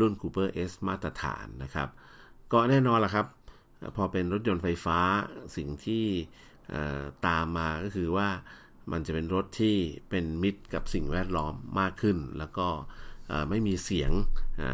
[0.00, 1.88] รุ่น Cooper S มาตรฐานนะครับ
[2.52, 3.26] ก็แน่นอนละครับ
[3.96, 4.98] พอเป็นรถยนต์ไฟฟ้า
[5.56, 6.04] สิ่งที่
[7.26, 8.28] ตามมาก็คือว่า
[8.92, 9.76] มันจะเป็นรถที่
[10.10, 12.68] เป็นมิตรกับสิ่งแวดล้อมมากขึ้น แล้วก็
[13.50, 14.12] ไม่มีเสียง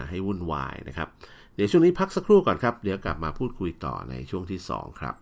[0.09, 1.09] ให้วุ่นวายนะครับ
[1.55, 5.15] เดี๋ยวช่วงนี้พักสักครู่ก่อนครับ เดี๋ยวกลับมาพูดคุยต่อในช่วงที่ 2 ครับ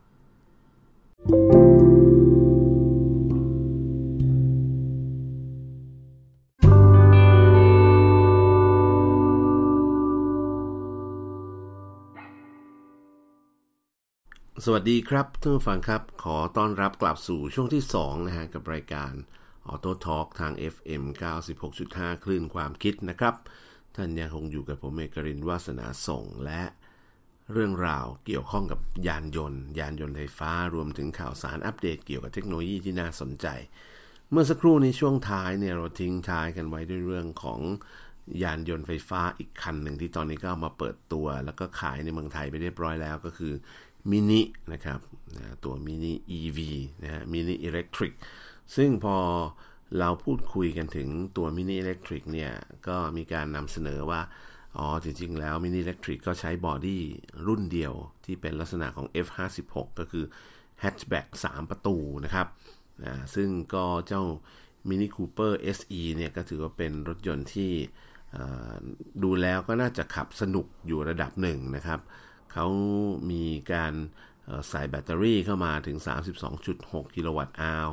[14.67, 19.13] สวัสดีครับท่านผู้ฟังครับ ขอต้อนรับกลับสู่ช่วงที่ 2 นะฮะ กับรายการ
[19.73, 21.03] Auto Talk ทาง FM
[21.63, 23.35] 96.5 คลื่นความคิดนะครับ
[23.97, 26.63] ท่านยังคงอยู่กับผมเอกรินวาสนาส่งและ
[27.53, 33.47] เรื่องราวเกี่ยวข้องกับยานยนต์ ยานยนต์ไฟฟ้ารวมถึงข่าวสารอัปเดตเกี่ยวกับเทคโนโลยีที่น่าสนใจ
[34.31, 37.61] เมื่อสักครู่นี้ช่วงท้ายเนี่ยเราทิ้งท้ายกันไว้ด้วยเรื่องของ
[38.43, 43.53] ยานยนต์ไฟฟ้าอีกคันหนึ่งที่ตอนนี้ก็ามาเปิดตัว แล้วก็ขายในเมืองไทยไปเรียบร้อยแล้วก็คือ
[44.11, 44.41] มินิ
[44.73, 45.01] นะครับ
[45.65, 46.59] ตัวมินิ EV
[47.03, 48.13] นะฮะมินิ Electric
[48.77, 49.17] ซึ่งพอ
[49.99, 52.53] เราพูดคุยกันถึงตัวมินิ Electric เนี่ย
[52.89, 54.21] ก็มีการนำเสนอว่า
[54.77, 57.03] อ๋อ จริง ๆ แล้วมินิ Electric ก็ใช้ body
[57.47, 57.93] รุ่นเดียว
[58.25, 60.25] ที่เป็นลักษณะของ F56 ก็คือ
[60.81, 62.47] แฮชแบ็ก3ประตูนะครับ
[63.05, 64.23] นะซึ่งก็เจ้า
[64.89, 67.73] Mini Cooper SE เนี่ย ก็ถือว่าเป็นรถยนต์ที่
[69.23, 72.01] ดูแล้วก็น่าจะขับสนุกอยู่ระดับหนึ่งนะครับ
[72.53, 72.67] เขา
[73.31, 73.93] มีการ
[74.69, 75.97] ใส่แบตเตอรี่เข้ามาถึง
[76.57, 77.91] 32.6 กิโลวัตต์อาวร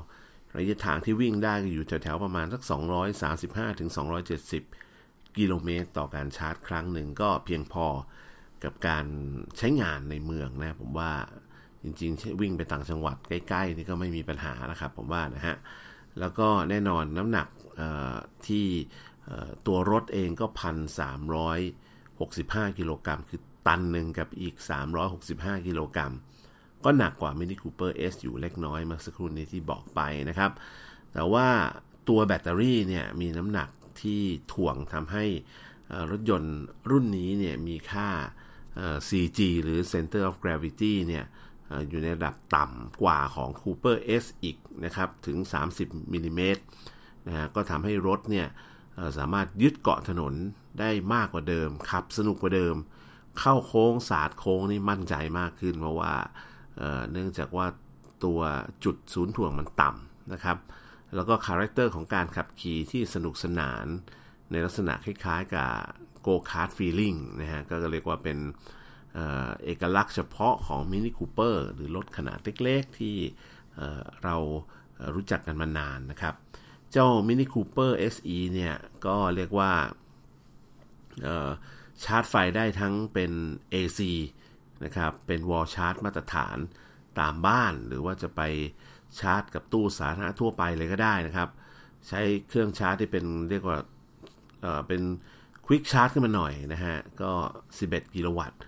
[0.58, 2.62] ระยะทางที่วิ่งได้อยู่แถวๆประมาณสัก
[3.22, 3.90] 235ถึง
[4.64, 7.86] 270 กิโลเมตรต่อการชาร์จครั้งหนึ่งก็เพียงพอ
[8.64, 9.06] กับการ
[9.58, 11.12] ใช้งานในเมืองนะผมว่า
[11.84, 15.56] จริงๆ วิ่งไปต่างจังหวัดใกล้ๆ นี่ก็ไม่มีปัญหานะครับผมว่านะฮะ
[16.20, 17.48] แล้วก็แน่นอนน้ำหนัก
[18.48, 18.66] ที่
[19.68, 21.60] ตัวรถเองก็พันสามร้อย
[22.20, 24.56] หกสิบห้ากิโลกรัมคือตันหนึ่งกับอีก
[25.12, 26.14] 365 กิโลกรัม
[26.86, 30.52] ก็หนักกว่า Mini Cooper S อยู่เล็กน้อยเมื่อสักครู่นี้ที่บอกไปนะครับ
[31.14, 31.48] แต่ว่า
[32.10, 33.70] ตัวแบตเตอรี่เนี่ยมีน้ำหนัก
[34.02, 34.22] ที่
[34.54, 35.26] ถ่วงทำให้
[36.12, 36.58] รถยนต์
[36.92, 38.10] รุ่นนี้เนี่ยมีค่า
[39.10, 41.26] CG หรือ Center of Gravity เนี่ย
[41.90, 45.38] อยู่ในระดับต่ำกว่าของ Cooper S อีกนะครับถึง
[45.76, 46.62] 30มิลิเมตร
[47.28, 48.48] นะฮะก็ทำให้รถเนี่ย
[49.18, 50.34] สามารถยึดเกาะถนน
[50.80, 52.76] ได้มากกว่าเดิม ขับสนุกกว่าเดิม
[53.40, 56.14] เข้าโค้งสาดโค้งนี่มั่นใจมากขึ้น เพราะว่า
[57.12, 57.68] เนื่องจากว่า
[58.26, 58.40] ตัว
[58.84, 60.58] จุดศูนย์ถ่วงมันต่ำนะครับ
[61.16, 63.86] แล้วก็ character ของการขับขี่ที่สนุกสนาน
[64.52, 65.72] ในลักษณะคล้ายๆกับ
[66.22, 68.38] go-kart feeling นะฮะ ก็เรียกว่าเป็น
[69.64, 73.16] เอกลักษณ์เฉพาะของมินิคูเปอร์หรือรถขนาดเล็กๆ ที่
[74.24, 74.36] เรา
[75.16, 76.34] รู้จักกันมานานนะครับ
[76.92, 79.72] เจ้า Mini Cooper SE เนี่ย ก็เรียกว่า
[82.04, 83.32] ชาร์จไฟได้ทั้งเป็น
[83.74, 84.00] AC
[84.84, 86.58] นะครับเป็นวอลชาร์จมาตรฐาน
[87.20, 88.42] ตามบ้าน หรือว่าจะไป
[89.20, 91.50] ชาร์จกับตู้สาธารณะทั่วไปเลยก็ได้นะครับ
[92.08, 93.78] ใช้เครื่องชาร์จที่เป็นเรียกว่า
[94.62, 95.02] เเป็น
[95.66, 97.32] ควิกชาร์จขึ้นมาหน่อยนะฮะก็
[97.78, 98.60] 11 กิโลวัตต์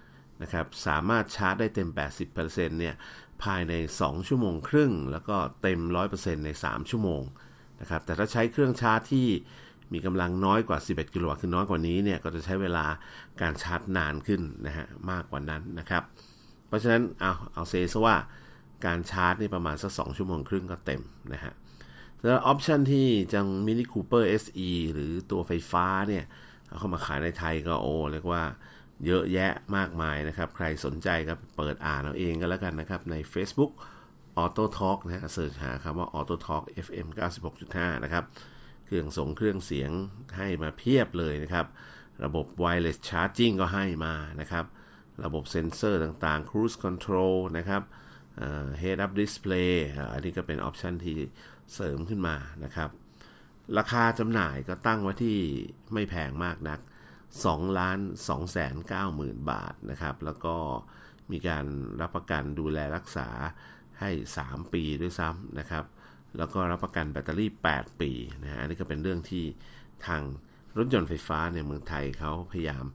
[0.41, 1.89] นะครับสามารถชาร์จได้เต็ม
[2.29, 2.35] 80%
[2.79, 2.95] เนี่ย
[3.43, 5.79] ภายใน 2 ชั่วโมงครึ่ง แล้วก็เต็ม
[6.13, 7.21] 100%ใน 3 ชั่วโมง
[7.81, 9.27] นะครับแต่ถ้าใช้เครื่องชาร์จที่
[9.93, 12.85] มีกำลังน้อยกว่า 11 กิโลวัตต์คือน้อยกว่านี้เนี่ยก็จะใช้เวลา
[13.41, 16.03] การชาร์จนานขึ้นนะฮะมากกว่านั้นนะครับ
[16.67, 18.15] เพราะฉะนั้นเอาเอา safe ซะว่า
[18.85, 21.01] การชาร์จนี่ประมาณสัก 2 ชั่วโมงครึ่งก็เต็ม
[21.33, 21.53] นะฮะ
[22.23, 26.23] แล้วออปชันที่เจ้า Mini Cooper SE หรือตัวไฟฟ้าเนี่ย
[26.67, 28.43] เข้ามาขายในไทยก็โอ้เรียกว่า
[29.05, 33.71] เยอะแยะมากมายนะครับ ใครสนใจก็เปิดอ่านเอาเองก็แล้วกันนะครับ ใน Facebook
[34.43, 37.07] Auto Talk นะฮะ search หาคำว่า Auto Talk FM
[37.55, 38.23] 96.5 นะครับ
[38.91, 39.91] เครื่องส่งเครื่องเสียง
[40.37, 41.65] ให้มาเพียบเลยนะครับ
[42.23, 44.65] ระบบ Wireless Charging ก็ให้มานะครับ
[45.23, 47.81] ระบบเซ็นเซอร์ต่างๆ Cruise Control นะครับ
[48.81, 49.73] Head Up Display
[50.11, 51.17] อันนี้ก็เป็นออปชันที่
[51.73, 52.89] เสริมขึ้นมานะครับ
[53.77, 55.37] ราคาจำหน่ายก็ตั้งไว้ที่
[55.93, 56.79] ไม่แพงมากนัก
[57.29, 60.55] 2ล้าน2แสน9หมื่นบาทนะครับ แล้วก็
[61.31, 61.65] มีการ
[62.01, 63.29] รับประกันดูแลรักษา
[63.99, 64.09] ให้
[64.43, 65.85] 3 ปีด้วยซ้ำนะครับ
[66.37, 68.11] แล้วก็รับประกันแบตเตอรี่ 8 ปี
[68.43, 69.43] นะฮะอันนี้ก็เป็นเรื่องที่
[70.05, 70.21] ทาง
[70.77, 72.85] รถยนต์ไฟฟ้าในเมืองไทยเขาพยายาม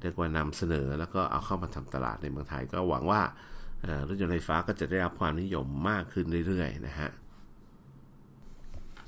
[0.00, 3.22] เรียกว่านำเสนอ แล้วก็เอาเข้ามาทำตลาดในเมืองไทย ก็หวังว่า
[4.08, 7.10] รถยนต์ไฟฟ้าก็จะได้รับความนิยมมากขึ้นเรื่อยๆนะฮะ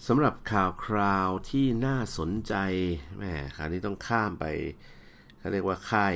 [0.07, 2.55] สำหรับข่าวคราวที่น่าสนใจ
[3.19, 4.45] แม่คราวนี้ต้องข้ามไป
[5.39, 6.15] เขาเรียกว่าค่าย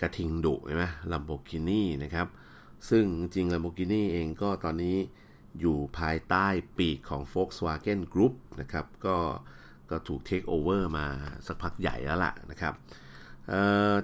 [0.00, 2.26] กระทิงดุใช่ไหมลัมโบกินีนะครับ
[2.90, 4.96] ซึ่งจริงลัมโบกินีเองก็ตอนนี้
[5.60, 6.46] อยู่ภายใต้
[6.78, 9.16] ปีกของ Volkswagen Group นะครับ ก็
[9.90, 11.06] ก็ถูกเทคโอเวอร์มา
[11.46, 12.74] สักพักใหญ่แล้วล่ะนะครับ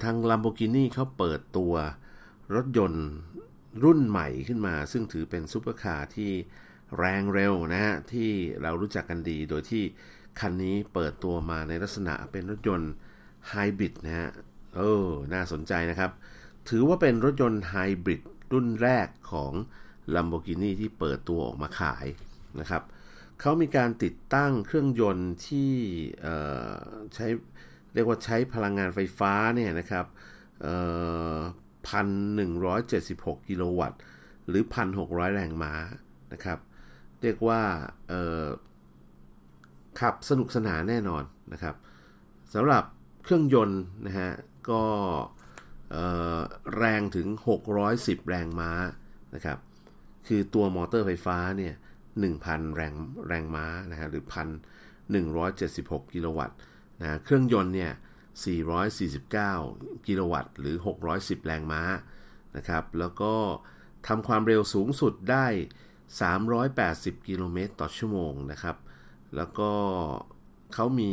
[0.04, 1.74] ทาง Lamborghini เขาเปิดตัว
[2.54, 3.06] รถยนต์
[3.84, 6.32] รุ่นใหม่ขึ้นมา ซึ่งถือเป็นซูเปอร์คาร์ที่
[6.98, 8.30] แรงเร็วนะฮะ ที่
[8.62, 9.82] เรารู้จักกันดีโดยที่
[10.40, 12.92] คันนี้เปิดตัวมาในลักษณะเป็นรถยนต์
[13.48, 14.30] ไฮบริดนะฮะ
[14.76, 16.11] เออน่าสนใจนะครับ
[16.68, 19.52] ถือว่าเป็นรถยนต์ไฮบริดรุ่นแรกของ
[20.14, 22.07] Lamborghini ที่เปิดตัวออกมาขาย
[22.61, 22.83] นะครับ
[23.40, 25.73] เขามีการติดตั้งเครื่องยนต์ที่
[27.14, 27.27] ใช้
[27.94, 30.07] เรียกว่าใช้พลังงานไฟฟ้าเนี่ยนะครับ
[31.88, 34.01] พันหนึ่งร้อยเจ็ดสิบหกกิโลวัตต์
[34.49, 35.73] หรือพันหกร้อยแรงม้า
[36.33, 36.59] นะครับ
[37.23, 37.62] เรียกว่า
[40.01, 41.75] ขับสนุกสนานแน่นอนนะครับ
[42.55, 42.85] สำหรับ
[43.25, 44.31] เครื่องยนต์นะฮะ
[44.71, 44.83] ก็
[46.77, 47.29] แรงถึง
[47.79, 48.71] 610 แรงม้า
[49.35, 49.59] นะครับ
[50.29, 51.75] คือตัวมอเตอร์ไฟฟ้าเนี่ย
[52.25, 52.95] 1,000 แรง
[53.29, 54.25] แรงม้านะฮะหรือ
[55.19, 56.57] 1,176 กิโลวัตต์
[57.01, 57.93] นะเครื่องยนต์เนี่ย
[58.85, 60.77] 449 กิโลวัตต์หรือ
[61.11, 61.83] 610 แรงม้า
[62.57, 63.33] นะครับ แล้วก็
[64.09, 65.47] ทำความเร็วสูงสุดได้
[66.37, 68.77] 380 กิโลเมตรต่อชั่วโมงนะครับ
[69.37, 69.71] แล้วก็
[70.75, 71.11] เขามี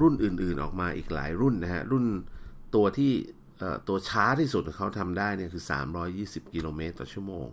[0.00, 2.04] รุ่นอื่นๆออกมาอีกหลายรุ่นนะฮะ รุ่น
[2.74, 3.12] ตัวที่
[3.88, 5.64] ตัวช้าที่สุดเขาทำได้เนี่ยคือ
[6.08, 7.46] 320 กิโลเมตรต่อชั่วโมง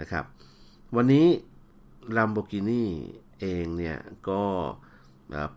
[0.00, 0.24] นะครับ
[0.96, 1.26] วันนี้
[2.16, 2.84] Lamborghini
[3.40, 4.42] เองเนี่ยก็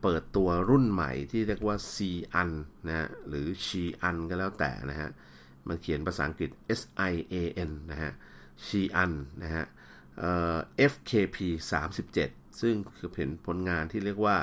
[0.02, 1.98] เปิดตัวรุ่นใหม่ที่เรียกว่า C
[2.41, 2.52] an
[2.88, 5.10] นะหรือ She an ก็แล้วแต่นะฮะ
[5.67, 7.36] มันเขียนภาษาอังกฤษ S I A
[7.69, 8.12] N นะฮะ
[8.65, 9.65] She an นะฮะ
[10.91, 11.38] FKP
[12.00, 14.38] 37 ซึ่งคือเป็นผลงานที่เรียกว่า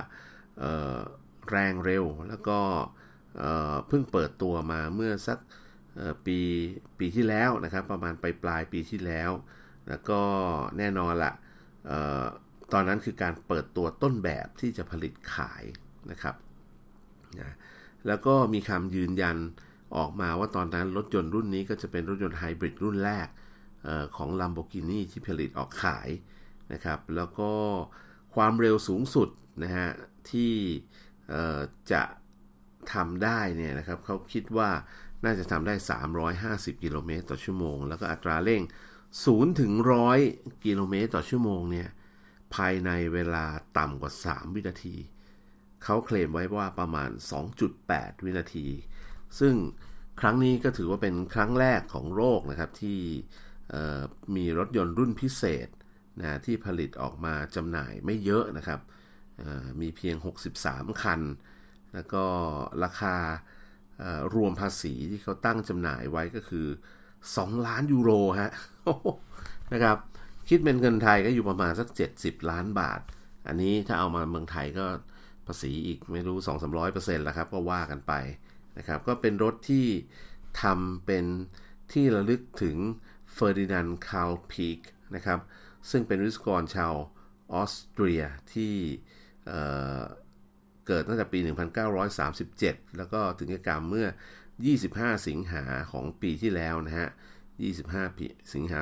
[1.50, 2.58] แรงเร็ว แล้วก็
[3.88, 5.38] เพิ่งเปิดตัวมาเมื่อสัก
[6.26, 6.38] ปี
[6.98, 9.30] ปีที่แล้วนะครับ ประมาณปลายปลายปีที่แล้ว
[9.88, 10.20] แล้วก็
[10.78, 11.32] แน่นอนละ
[12.72, 15.62] ตอนนั้นคือการเปิดตัวต้นแบบที่จะผลิตขาย
[16.10, 16.34] นะครับ
[17.40, 17.54] นะ
[18.06, 19.36] แล้วก็มีคำยืนยัน
[19.96, 23.28] ออกมาว่าตอนนั้นรถยนต์รุ่นนี้ก็จะเป็นรถยนต์ไฮบริดรุ่นแรก
[23.86, 26.08] ออของ Lamborghini ที่ผลิตออกขาย
[26.72, 27.50] นะครับ แล้วก็
[28.34, 29.28] ความเร็วสูงสุด
[29.64, 29.88] นะฮะ
[30.30, 30.54] ที่
[31.92, 32.02] จะ
[32.92, 34.70] ทำได้เนี่ยนะครับเขาคิดว่า
[35.24, 35.74] น่าจะทำได้
[36.28, 38.62] 350 กิโลเมตรต่อชั่วโมง แล้วก็อัตราเร่ง
[39.14, 39.72] 0ถึง
[40.18, 41.88] 100 กิโลเมตรต่อชั่วโมงเนี่ย
[42.54, 43.44] ภายในเวลา
[43.78, 44.96] ต่ำกว่า 3 วินาที
[45.84, 47.10] เขาเคลมไว้ว่าประมาณ
[47.68, 48.66] 2.8 วินาที
[49.40, 49.54] ซึ่ง
[50.20, 53.00] ครั้งนี้ก็ถือว่าเป็นครั้งแรกของโลกนะครับที่
[54.36, 55.68] มีรถยนต์รุ่นพิเศษ
[56.20, 58.80] นะที่ผลิตออกมาจำหน่ายไม่เยอะนะครับ
[59.80, 60.16] มีเพียง
[60.58, 61.20] 63 คัน
[61.94, 62.24] แล้วก็
[62.84, 63.16] ราคา
[64.34, 66.66] รวมภาษีที่เขาตั้งจำหน่ายไว้ก็คือ
[67.16, 68.52] 2 ล้านยูโรฮะ
[69.72, 69.96] นะครับ
[70.48, 73.00] คิดเป็นเงินไทยก็อยู่ประมาณสัก 70 ล้านบาท
[73.48, 74.86] อันนี้ถ้าเอามาเมืองไทยก็
[75.46, 78.12] ภาษีอีกไม่รู้ 2 3 0 0เปอร์เซ็นต์แล้วครับ ก็ว่ากันไป
[78.78, 79.86] นะครับ ก็เป็นรถที่
[80.62, 81.24] ทำเป็น
[81.92, 82.76] ที่ระลึกถึง
[83.32, 84.80] เฟอร์ดินานด์คาร์ลพีก
[85.14, 85.40] นะครับ
[85.90, 86.94] ซึ่งเป็นวิศวกรชาว
[87.52, 88.74] ออสเตรียที่
[89.46, 91.38] เกิดตั้งแต่ปี
[92.18, 94.06] 1937 แล้วก็ถึงแก่กรรมเมื่อ
[94.66, 97.08] 25 สิงหาของปีที่แล้วนะฮะ
[97.64, 98.80] 25สิงหา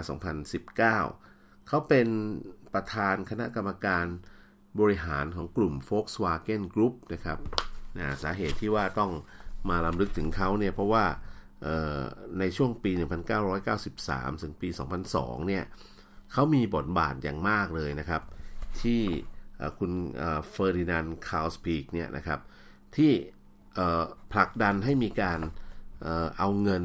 [0.62, 0.76] 2019
[1.68, 2.08] เขาเป็น
[2.74, 4.06] ประธานคณะกรรมการ
[4.80, 7.38] บริหารของกลุ่ม Volkswagen Group นะครับ
[7.98, 9.12] นะสาเหตุที่ว่าต้อง
[9.70, 11.04] มารำลึกถึงเขาเนี่ยเพราะว่า
[12.38, 12.92] ในช่วงปี
[13.66, 14.68] 1993 ถึงปี
[15.08, 15.64] 2002 เนี่ย
[16.32, 18.22] เขามีบทบาทอย่างมากเลยนะครับ
[18.80, 19.00] ที่
[19.78, 19.92] คุณ
[20.50, 22.40] เฟอร์ดินานคาร์ลพีกเนี่ยนะครับ
[22.96, 23.12] ที่
[24.32, 25.40] ผลักดันให้มีการ
[26.38, 26.84] เอาเงิน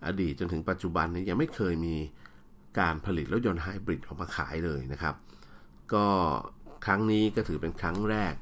[0.07, 1.97] อดีตจนถึงปัจจุบันนี้ยังไม่เคยมี
[2.81, 5.15] การผลิตรถยนต์ไฮบริดออกมาขายเลยนะครับ
[5.93, 6.07] ก็
[6.87, 8.35] ครั้งนี้ก็ถือเป็นครั้งแรก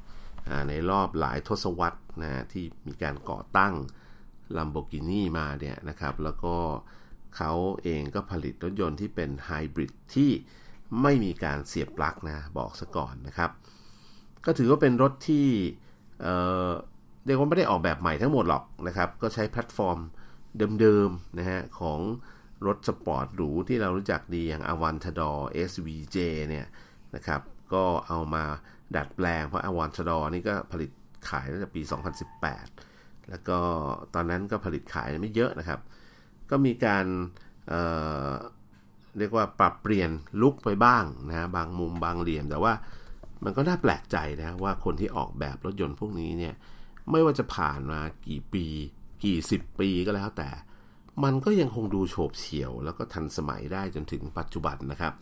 [0.69, 3.73] ในรอบหลายทศวรรษนะที่มีการก่อตั้ง
[4.57, 6.55] Lamborghini มาเนี่ยนะครับ แล้วก็
[6.97, 7.51] เขา
[7.83, 10.31] เองก็ผลิตรถยนต์ที่เป็นไฮบริดที่
[11.01, 13.51] ไม่มีการเสียบปลั๊กนะ บอกซะก่อนนะครับ
[14.45, 16.25] ก็ถือว่าเป็นรถที่
[17.25, 19.99] เรียกว่าไม่ได้ออกแบบใหม่ทั้งหมดหรอกนะครับ ก็ใช้แพลตฟอร์ม
[20.81, 21.99] เดิมๆนะฮะของ
[22.65, 25.37] รถสปอร์ตหรูที่เรารู้จักดีอย่าง Aventador
[25.69, 26.17] SVJ
[26.49, 26.67] เนี่ย
[27.15, 27.41] นะครับ
[27.73, 28.43] ก็เอามา
[28.95, 30.91] ดัดแปลงเพราะ Aventador นี่ก็ผลิต
[31.29, 31.81] ขายตั้งแต่ปี
[32.55, 33.59] 2018 แล้วก็
[34.13, 35.79] ตอนนั้นก็ผลิตขายไม่เยอะนะครับ
[36.51, 37.05] ก็มีการ
[39.17, 40.09] เรียกว่าปรับเปลี่ยน
[40.41, 42.73] ลุกไปบ้างนะบางมุมบางเหลี่ยม แต่ว่า
[43.43, 46.53] มันก็น่าแปลกใจนะว่าคนที่ออกแบบรถยนต์พวกนี้เนี่ย
[47.11, 48.65] ไม่ว่าจะผ่านมากี่ปี
[49.23, 50.49] กี่สิบปีก็แล้วแต่
[51.23, 55.13] มันก็ยังคงดูโฉบเฉี่ยว แล้วก็ทันสมัยได้จนถึงปัจจุบันนะครับ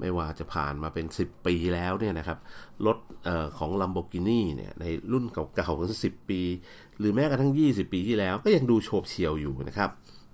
[0.00, 2.38] ไม่ว่าจะผ่านมาเป็น 10 ปีแล้วเนี่ยนะครับ
[2.86, 2.98] รถ
[3.28, 6.40] ออของ Lamborghini เนี่ยในรุ่นเก่าๆกันสิปี
[6.98, 9.90] หรือแม้กระทั่ง 20 ปีที่แล้วก็ยังดูโฉบเฉี่ยวอยู่นะครับ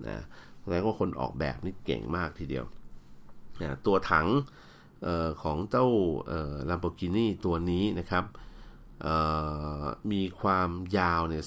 [0.07, 0.25] นะ
[0.63, 2.65] แสดงว่าคนออกแบบนี่เก่งมากทีเดียว
[3.61, 4.27] นะตัวถัง
[5.07, 5.87] ออของเจ้า
[6.69, 8.25] Lamborghini ตัวนี้นะครับ
[10.13, 11.45] มีความยาวเนี่ย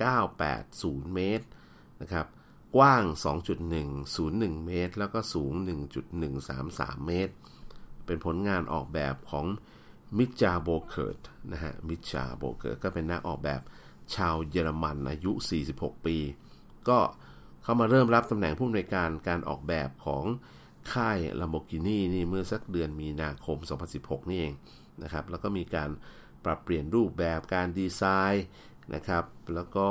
[0.00, 1.46] 4.980 เมตร
[2.02, 2.26] นะครับ
[2.76, 3.04] กว้าง
[3.84, 5.52] 2.101 เมตร แล้วก็สูง
[6.30, 7.34] 1.133 เมตร
[8.06, 9.46] เป็นผลงานออกแบบของ
[10.18, 11.20] มิจาโบเคิร์ต
[11.52, 13.60] นะฮะ มิจาโบเคิร์ตก็เป็นนักออกแบบ
[14.14, 15.32] ชาวเยอรมันอายุ
[15.68, 16.16] 46 ปี
[16.88, 20.24] ก็เเขามาเริ่มรับตำแหน่งผู้อำนวยการการออกแบบของ
[20.92, 23.58] ค่าย Lamborghini นี่เมื่อสักเดือนมีนาคม
[23.94, 24.54] 2016 นี่เอง
[25.02, 25.90] นะครับแล้วก็มีการ
[26.44, 28.02] ปรับเปลี่ยนรูปแบบการดีไซ
[28.32, 28.46] น์
[28.94, 29.88] นะครับแล้วก็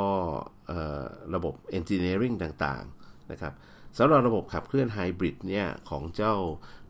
[1.33, 3.53] ระบบ Engineering ต่างๆนะครับ
[3.97, 6.35] สำหรับระบบขับเคลื่อนไฮบริดเนี่ยของเจ้า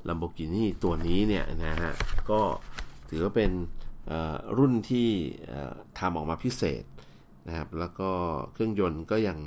[0.07, 1.93] Lamborghini ตัวนี้เนี่ยนะฮะ
[2.29, 2.41] ก็
[3.09, 3.51] ถือว่าเป็น
[4.57, 5.09] รุ่นที่
[5.99, 6.83] ทำออกมาพิเศษ
[7.47, 8.09] นะครับแล้วก็
[8.53, 9.37] เครื่องยนต์ก็ยัง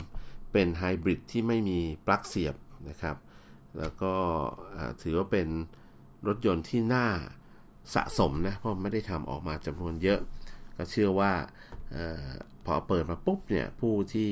[0.57, 2.57] เป็นไฮบริดที่ไม่มีปลั๊กเสียบ
[2.89, 3.17] นะครับ
[3.79, 4.13] แล้วก็
[5.03, 5.49] ถือว่าเป็น
[6.27, 7.07] รถยนต์ที่น่า
[7.95, 10.21] สะสมนะ เพราะไม่ได้ทำออกมาจำนวนเยอะ
[10.77, 11.33] ก็เชื่อว่า
[11.95, 11.97] อ
[12.27, 12.29] อ
[12.67, 14.31] พอเปิดมาปุ๊บเนี่ย ผู้ที่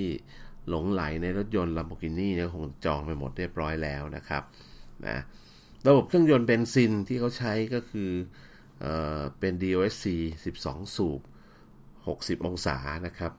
[0.68, 4.42] หลงไหลในรถยนต์ Lamborghini เนี่ยคงจองไปหมดเรียบร้อยแล้วนะครับ
[5.06, 5.18] นะ
[5.86, 8.10] ระบบเครื่องยนต์เบนซินที่เขาใช้ก็คือ
[8.80, 8.86] เอ
[9.18, 10.06] อเป็น DOSC
[10.54, 11.20] 12 สูบ
[11.84, 13.32] 60 องศานะครับ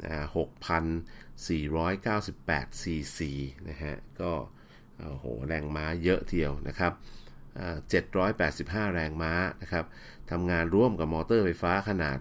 [0.00, 3.18] 6,498 cc
[3.68, 4.32] นะฮะ ก็
[4.98, 6.92] โอ้โหแรงม้าเยอะเทียวนะครับ
[7.98, 9.32] 785 แรงม้า
[9.62, 9.84] นะครับ
[10.30, 12.18] ทำงานร่วมกับมอเตอร์ไฟฟ้าขนาด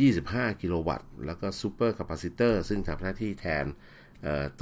[0.00, 3.66] 25 กิโลวัตต์ แล้วก็ supercapacitor ซึ่งทำหน้าที่แทน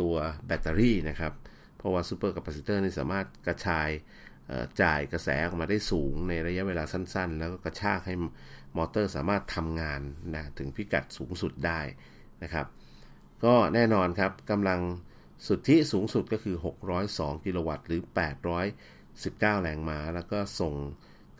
[0.00, 0.14] ตัว
[0.46, 1.32] แบตเตอรี่นะครับ
[1.76, 3.88] เพราะว่า supercapacitor นี่สามารถกระจาย
[4.82, 8.14] จ่ายกระแสออกมาได้สูงในระยะเวลาสั้น ๆ แล้วก็กระชากให้
[8.76, 10.00] มอเตอร์สามารถทำงาน
[10.34, 11.80] นะถึงพิกัดสูงสุดได้
[12.42, 12.66] นะครับ
[13.44, 14.80] ก็แน่นอนครับกำลัง
[15.46, 16.56] สุทธิสูงสุดก็คือ
[17.00, 18.00] 602 กิโลวัตต์หรือ
[18.60, 20.74] 819 แรงม้า แล้วก็ส่ง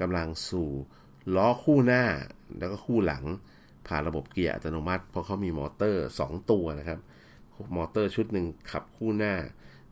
[0.01, 0.71] กำลังสู่
[1.37, 2.05] ล้อคู่หน้า
[2.59, 3.25] แล้วก็คู่หลัง
[3.87, 7.01] ผ่านระบบเกียร์อัตโนมัติ เพราะเขามีมอเตอร์ 2 ตัวนะครับ
[7.77, 9.35] มอเตอร์ชุดหนึ่งขับคู่หน้า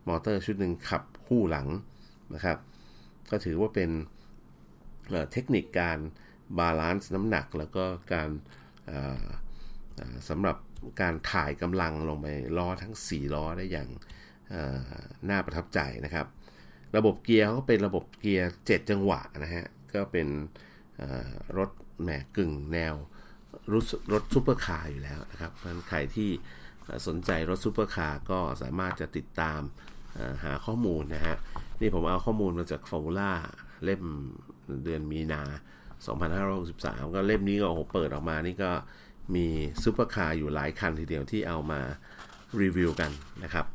[0.07, 1.67] มอเตอร์ชุดหนึ่งขับคู่หลัง
[2.33, 2.57] นะครับ
[3.31, 3.89] ก็ถือว่าเป็น
[5.31, 5.99] เทคนิคการ
[6.57, 8.29] balance น้ำหนัก แล้วก็การ
[10.29, 10.57] สำหรับ
[11.01, 13.89] การถ่ายกำลังลงไปล้อทั้ง 4 ล้อได้อย่าง
[15.29, 16.25] น่าประทับใจนะครับ
[16.97, 20.27] ระบบเกียร์ก็เป็นระบบเกียร์ 7 จังหวะนะฮะ ก็เป็น
[21.57, 21.69] รถ
[22.01, 22.95] แหมกึ่งแนว
[23.73, 26.29] รถรถซูเปอร์คาร์อยู่แล้วนะครับเพราะฉะนั้นใครที่
[27.07, 29.61] สนใจรถซูเปอร์คาร์ก็สามารถจะติดตาม
[30.43, 31.37] หาข้อมูลนะฮะ
[31.81, 33.31] นี่ผมเอาข้อมูลมาจาก Formula
[33.83, 34.01] เล่ม
[34.83, 35.41] เดือนมีนา
[36.47, 38.71] 2563 ก็เล่มนี้ก็โอ้โหเปิดออกมานี่ก็
[39.35, 39.45] มี
[39.83, 41.81] ซูเปอร์คาร์อยู่หลายคันทีเดียวที่เอามา
[42.61, 43.11] รีวิวกัน
[43.43, 43.65] นะครับ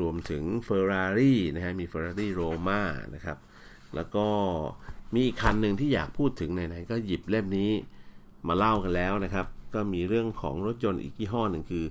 [0.00, 2.80] รวมถึง Ferrari นะฮะ มี Ferrari Roma
[3.14, 3.38] นะครับ
[3.94, 4.26] แล้วก็
[5.14, 7.70] มีอีกคันหนึ่งที่อยากพูดถึงไหนๆก็หยิบเล่มนี้
[8.48, 11.84] มาเล่ากันแล้วนะครับ ก็มีเรื่องของรถยนต์อีกยี่ห้อหนึ่งคือ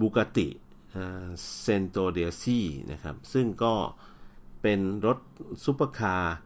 [0.00, 2.60] Bugatti Centodieci
[2.92, 4.17] นะครับ ซึ่งก็
[4.62, 5.18] เป็นรถ
[5.64, 6.36] ซุปเปอร์คาร์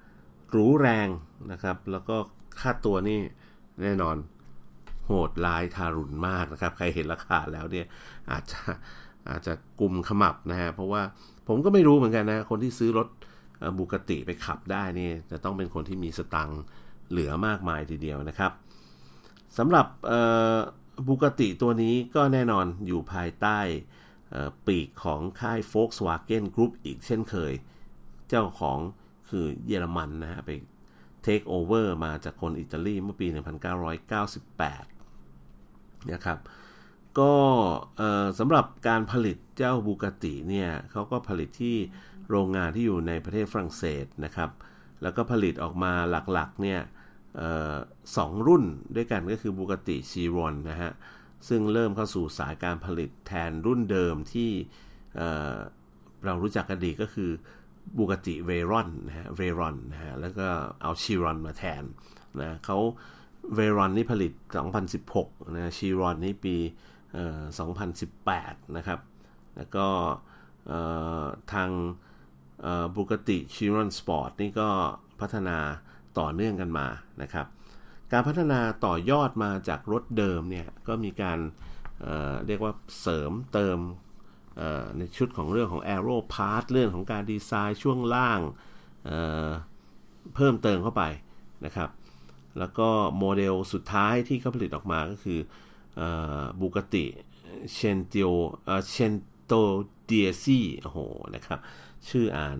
[0.50, 1.08] หรูแรง
[1.52, 2.16] นะครับ แล้วก็
[2.60, 3.20] ค่าตัวนี่
[3.82, 4.16] แน่นอน
[5.06, 7.86] โหดร้ายทารุณมากนะครับ ใครเห็นราคาแล้วเนี่ย
[8.30, 8.60] อาจจะ
[9.30, 11.02] อาจจะกลุ่มขมับนะฮะเพราะว่า
[11.48, 13.08] ผมก็ไม่รู้เหมือนกันนะ คนที่ซื้อรถ
[13.78, 16.62] บุกติไปขับได้นี่จะต้องเป็นคนที่มีสตังค์
[17.10, 18.52] เหลือมากมายทีเดียวนะครับ
[19.58, 19.86] สำหรับ
[21.08, 23.58] บุกติตัวนี้ก็แน่นอนอยู่ภายใต้
[24.66, 27.52] ปีกของค่าย Volkswagen Group อีกเช่นเคย
[28.32, 28.78] เจ้าของ
[29.30, 30.50] คือเยอรมันนะฮะไป
[31.22, 33.26] เทคโอเวอร์มาจากคนอิตาลีเมื่อปี
[34.14, 36.38] 1998 นะครับ
[37.18, 37.32] ก็
[38.38, 41.76] สำหรับการผลิตเจ้าบูกติเนี่ยเขาก็ผลิตที่
[42.30, 44.50] โรงงานที่อยู่ในประเทศฝรั่งเศสนะครับ
[45.02, 45.92] แล้วก็ผลิตออกมา
[46.32, 46.80] หลักๆเนี่ย
[48.16, 48.64] สองรุ่น
[48.96, 50.92] ด้วยกันก็คือบูกติชีรอนนะฮะ
[51.48, 54.50] ซึ่งเริ่มเข้าสู่สายการผลิตแทนรุ่นเดิมที่
[56.24, 57.30] เรารู้จักกันดีก็คือ
[57.96, 60.48] Bugatti Veyron นะฮะ Veyron นะฮะแล้วก็
[60.82, 61.82] เอา Chiron มาแทน
[62.40, 62.78] นะเขา
[63.54, 64.32] Veyron นี่ผลิต
[64.92, 66.56] 2016นะ Chiron นี่ปี
[67.86, 69.00] 2018 นะครับ
[69.56, 69.86] แล้วก็
[71.52, 71.70] ทาง
[72.94, 74.68] Bugatti Chiron Sport นี่ก็
[75.20, 75.58] พัฒนา
[76.18, 76.86] ต่อเนื่องกันมา
[77.22, 77.46] นะครับ
[78.12, 81.38] การพัฒนาต่อยอดมาจากรถเดิมเนี่ย ก็มีการ
[82.00, 83.78] เเรียกว่าเสริมเติม
[84.96, 88.40] ในชุดของเรื่องของ Aero Part เรื่องของการดีไซน์ช่วงล่าง
[89.04, 91.02] เเพิ่มเติมเข้าไป
[91.64, 91.88] นะครับ
[92.58, 92.88] แล้วก็
[93.18, 95.38] โมเดลสุดท้ายที่เขาผลิตออกมาก็คือ
[96.60, 97.04] บูกติ
[97.72, 98.32] เชนเตียว
[98.90, 99.52] เชนโต
[100.04, 100.98] เดียซี่โอ้โห
[101.34, 101.58] นะครับ
[102.08, 102.58] ชื่ออ่าน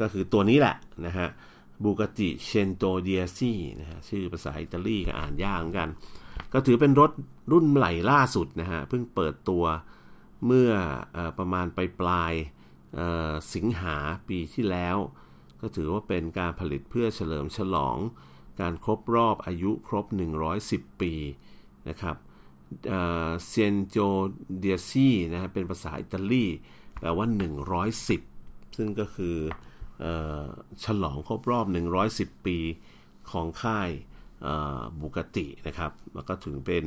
[0.00, 0.76] ก็คือตัวนี้แหละ
[1.06, 1.28] นะฮะ
[1.84, 5.88] บูกติเชนโตเดียซี่นะฮะชื่อภาษาอิตาลีก็อ่านยากเหมือนกัน
[6.52, 7.10] ก็ถือเป็นรถ
[7.52, 9.64] รุ่นใหม่ล่าสุดนะฮะเพิ่งเปิดตัว
[10.46, 10.70] เมื่อ
[11.16, 12.32] อประมาณไปปลาย
[13.54, 13.96] สิงหา
[14.28, 14.96] ปีที่แล้ว
[15.60, 17.98] ก็ถือว่าเป็นการผลิตเพื่อเฉลิมฉลอง
[18.60, 20.06] การครบรอบอายุครบ
[20.54, 21.14] 110 ปี
[21.88, 22.16] นะครับ
[23.48, 23.96] เซนโจ
[24.58, 26.46] เดียซีนะฮะเป็นภาษาอิตาลี
[26.98, 27.26] แปลว่า
[28.00, 29.36] 110 ซึ่งก็คือ
[30.84, 31.66] ฉลองครบรอบ
[32.06, 32.58] 110 ปี
[33.30, 33.90] ของค่าย
[35.00, 36.84] บุกตินะครับ แล้วก็ถือเป็น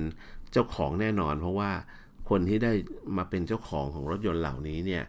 [0.52, 1.72] เจ้าของแน่นอน เพราะว่า
[2.30, 2.74] คนที่ได้
[3.18, 5.04] มาเป็นเจ้าของของรถยนต์เหล่านี้เนี่ย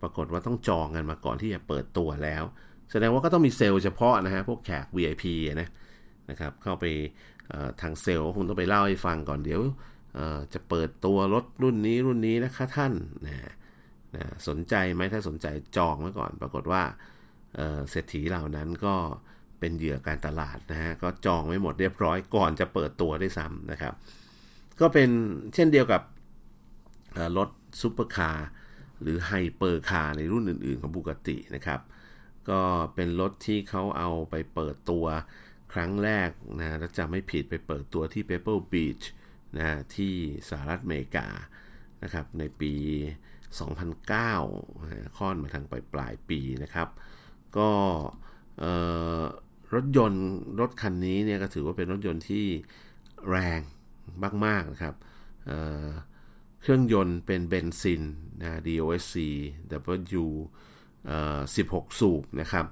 [0.00, 2.44] ปรากฏว่าต้องจองกันมาก่อนที่จะเปิดตัวแล้ว
[2.90, 5.24] แสดงว่าก็ต้องมีเซลล์เฉพาะนะฮะพวกแขก VIP
[5.60, 5.68] นะ
[6.30, 6.84] นะครับเข้าไป
[7.80, 9.60] ทางเซลล์คงต้องไปเล่าให้ฟังก่อนเดี๋ยว
[10.54, 12.92] จะเปิดตัวรถรุ่นนี้รุ่นนี้นะคะท่าน
[13.26, 13.52] นะ
[14.16, 15.46] นะสนใจไหมถ้าสนใจ
[15.76, 16.82] จองไว้ก่อน ปรากฏว่า
[17.90, 18.94] เศรษฐีเหล่านั้นก็
[19.60, 23.94] เป็นเหยื่อการตลาดนะฮะก็จองไว้หมดเรียบร้อยก่อนจะเปิดตัวได้ซ้ำนะครับ
[24.80, 25.10] ก็เป็น
[25.54, 26.02] เช่นเดียวกับ
[27.36, 27.48] รถ
[27.80, 28.48] ซูเปอร์คาร์
[29.02, 31.80] หรือไฮเปอร์คาร์ในรุ่นอื่น ๆ ของบุกตินะครับ
[32.50, 32.60] ก็
[32.94, 35.04] เป็นรถที่เขาเอาไปเปิดตัว
[35.72, 39.04] ครั้งแรกนะถ้าจะไม่ผิดไปเปิดตัวที่ Pebble Beach
[39.58, 40.14] นะที่
[40.48, 41.26] สหรัฐอเมริกา
[42.02, 42.74] นะครับในปี
[43.54, 46.88] 2009 ค่อนมาทางปลายปลายปีนะครับ
[47.58, 47.70] ก็
[49.74, 50.26] รถยนต์
[50.60, 52.46] รถคันนี้เนี่ยก็ถือว่าเป็นรถยนต์ที่
[53.28, 53.60] แรง
[54.46, 54.94] มาก ๆ นะครับ
[55.46, 58.02] เเครื่องยนต์เป็นเบนซิน
[58.40, 59.16] นะ DOSC
[60.22, 60.24] W
[61.56, 62.66] 16 สูบนะครับ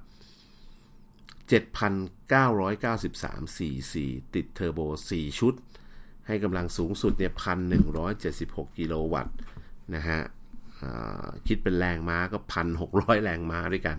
[1.51, 3.95] 7,993 cc
[4.35, 4.80] ติดเทอร์โบ
[5.11, 5.55] 4 ชุด
[6.27, 7.33] ให้กำลังสูงสุดเนี่ย
[8.05, 9.35] 1,176กิโลวัตต์
[9.95, 10.20] นะฮะ
[11.47, 12.39] คิดเป็นแรงม้าก็
[12.83, 13.99] 1,600แรงม้าด้วยกัน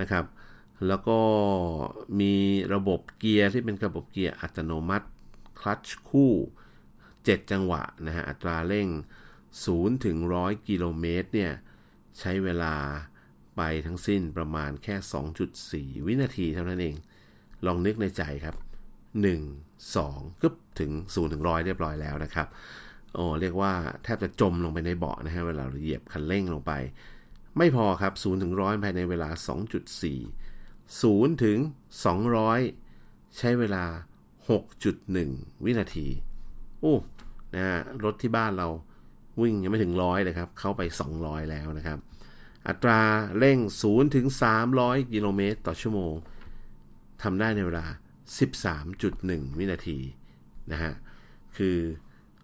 [0.00, 0.24] นะครับ
[0.86, 1.18] แล้วก็
[2.20, 2.34] มี
[2.74, 5.06] ระบบเกียร์ที่เป็นระบบเกียร์อัตโนมัติ
[5.58, 6.32] คลัตช์คู่
[6.90, 8.88] 7 จังหวะนะฮะอัตราเร่ง
[9.46, 11.52] 0 ถึง 100 กิโลเมตรเนี่ย
[12.18, 12.74] ใช้เวลา
[13.56, 14.94] ไปทั้งสิ้นประมาณแค่
[15.92, 16.96] 2.4 วินาทีเท่านั้นเอง
[17.66, 18.56] ลองนึกในใจครับ
[19.32, 20.48] 1 2ก็
[20.80, 22.46] ถึง0ถึงร้อยเรียบร้อยแล้วนะครับ
[23.14, 23.72] โอ้เรียกว่า
[24.02, 26.72] แทบจะจมลงไปในเบาะนะฮะเวลาเราเหยียบคันเร่งลงไป
[27.58, 29.28] ไม่พอครับ0ถึงร้อยภายในเวลา
[30.36, 31.58] 2.4 0ถึง
[32.46, 33.84] 200 ใช้เวลา
[34.54, 36.06] 6.1 วินาที
[36.80, 36.94] โอ้
[37.54, 38.68] นะฮะรถที่บ้านเรา
[39.40, 40.82] วิ่งยังไม่ถึงร้อยเลยครับ เข้าไป
[41.16, 41.98] 200 แล้วนะครับ
[42.68, 43.00] อัตรา
[43.38, 44.26] เร่ง0ถึง
[44.68, 46.14] 300 กิโลเมตรต่อชั่วโมง
[47.22, 47.86] ทำได้ในเวลา
[48.40, 49.98] 13.1 วินาที
[50.72, 50.92] นะฮะ
[51.56, 51.76] คือ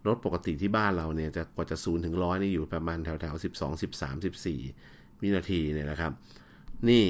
[0.06, 3.44] รถปกติที่บ้านเราเนี่ยจะกว่าจะ0ถึง100นี่อยู่ประมาณแถวแถว12
[3.82, 4.24] 13
[4.64, 6.12] 14 วินาทีเนี่ยนะครับ
[6.88, 7.04] นี่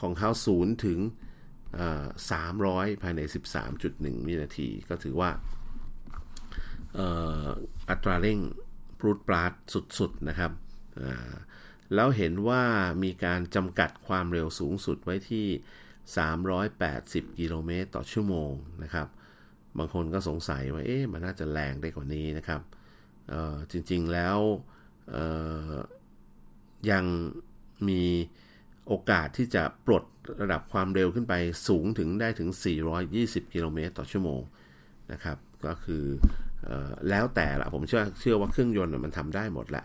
[0.00, 0.98] ของเขา0ถึง
[1.80, 3.20] 300 ภายใน
[3.74, 5.30] 13.1 วินาที ก็ถือว่า
[7.90, 8.38] อัตราเร่ง
[9.00, 9.52] ปรุดปราด
[9.98, 10.52] สุด ๆ นะครับ
[11.94, 12.62] แล้วเห็นว่า
[13.04, 15.46] มีการจำกัดความเร็วสูงสุดไว้ที่
[16.06, 19.08] 380 กิโลเมตรต่อชั่วโมงนะครับ
[19.78, 22.60] บางคนก็สงสัยว่า เอ๊ะ มันน่าจะแรงได้กว่านี้นะครับ
[23.72, 24.38] จริงๆแล้ว
[26.90, 27.04] ยัง
[27.88, 28.02] มี
[28.86, 30.04] โอกาสที่จะปลด
[30.42, 31.34] ระดับความเร็วขึ้นไป
[31.68, 32.48] สูงถึงได้ถึง
[33.02, 34.40] 420 กิโลเมตรต่อชั่วโมง
[35.12, 36.04] นะครับ ก็คือ
[36.68, 36.70] อ
[37.08, 39.84] แล้วแต่ละผมเชื่อเชื่อว่าเครื่องยนต์มันทำได้หมดแหละ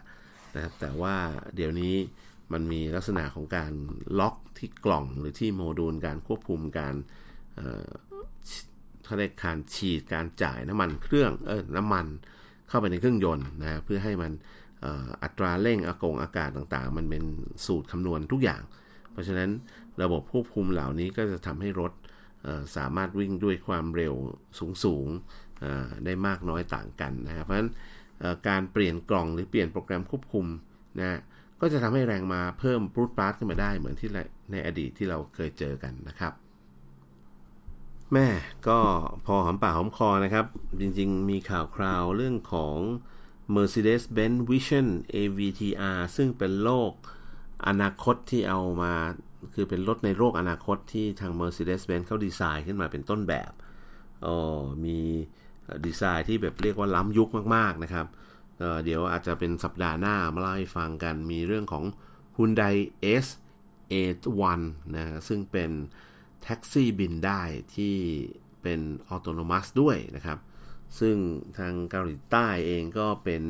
[0.55, 1.16] นะครับแต่ว่า
[1.55, 1.95] เดี๋ยวนี้
[2.54, 3.72] มันมีลักษณะของการ
[4.20, 6.96] ล็อกที่กล่องหรือที่โมดูลการควบคุมการ
[9.04, 12.06] เขาเรียกการฉีดการจ่ายน้ำมันเครื่องเออน้ำมัน
[12.68, 14.32] เข้าไปในเครื่องยนต์นะเพื่อให้มัน
[15.24, 17.24] อัตราเร่งอากงอากาศต่างๆ มันเป็น
[17.66, 18.62] สูตรคำนวณทุกอย่าง
[19.12, 19.50] เพราะฉะนั้น
[20.02, 21.91] ระบบควบคุมเหล่านี้ก็จะทำให้รถ
[22.78, 24.14] สามารถวิ่งด้วยความเร็ว
[24.84, 27.70] สูงๆได้มากน้อยต่างกันนะครับเพราะฉะนั้น
[28.48, 30.46] การเปลี่ยนกล่องหรือเปลี่ยนโปรแกรมควบคุม
[31.00, 31.20] นะ
[31.62, 34.10] ก็จะทำให้แรงมาเพิ่มปรุดปราดขึ้นมาได้เหมือนที่
[34.51, 36.34] ในอดีตที่เราเคยเจอกันนะครับ
[38.14, 38.28] แม่
[38.68, 38.80] ก็
[39.26, 40.45] พอหอมปากหอมคอนะครับ
[40.82, 42.78] จริงๆ มีข่าวคราวเรื่องของ
[43.56, 46.91] Mercedes-Benz Vision AVTR ซึ่งเป็นโลก
[47.68, 48.93] อนาคตที่เอามา
[49.53, 53.51] คือเป็นรถในโลกอนาคตที่ทาง Mercedes-Benz เขาดีไซน์ขึ้นมาเป็นต้นแบบ
[54.26, 54.99] อ๋อมี
[55.86, 58.06] ดีไซน์ที่แบบเรียกว่าล้ำยุคมากๆนะครับ
[58.60, 61.84] เเดี๋ยวอาจจะเป็นสัปดาห์หน้ามาเล่าให้ฟังกันมีเรื่องของ
[62.36, 62.76] Hyundai
[63.24, 64.60] S81
[64.95, 65.72] นะซึ่งเป็น
[66.43, 67.41] แท็กซี่บินได้
[67.76, 67.95] ที่
[68.62, 68.80] เป็น
[69.10, 70.39] ออโตนมัสด้วยนะครับ
[70.99, 71.16] ซึ่ง
[71.58, 73.43] ทางเกาหลีใต้เองก็เป็น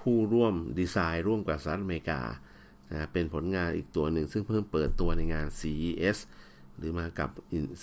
[0.00, 2.20] ผู้ร่วมดีไซน์ร่วมกับสหรัฐอเมริกา
[2.90, 6.18] นะเป็นผลงานอีกตัวหนึ่ง ซึ่งเพิ่มเปิดตัวในงาน CES
[6.76, 7.30] หรือมากับ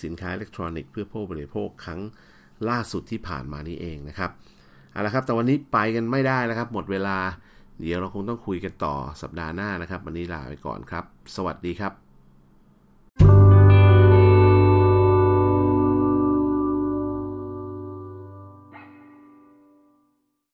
[0.02, 2.00] สินค้าอิเล็กทรอนิกส์เพื่อผู้บริโภคครั้ง
[2.68, 4.30] ล่าสุดที่ผ่านมานี้เองนะครับ
[4.92, 7.16] เอาละครับ แต่วันนี้ไปกันไม่ได้แล้วครับ หมดเวลา
[7.80, 11.04] เดี๋ยวเราคงต้องคุยกันต่อสัปดาห์หน้านะครับ วันนี้ลาไปก่อนครับ
[11.36, 12.09] สวัสดีครับ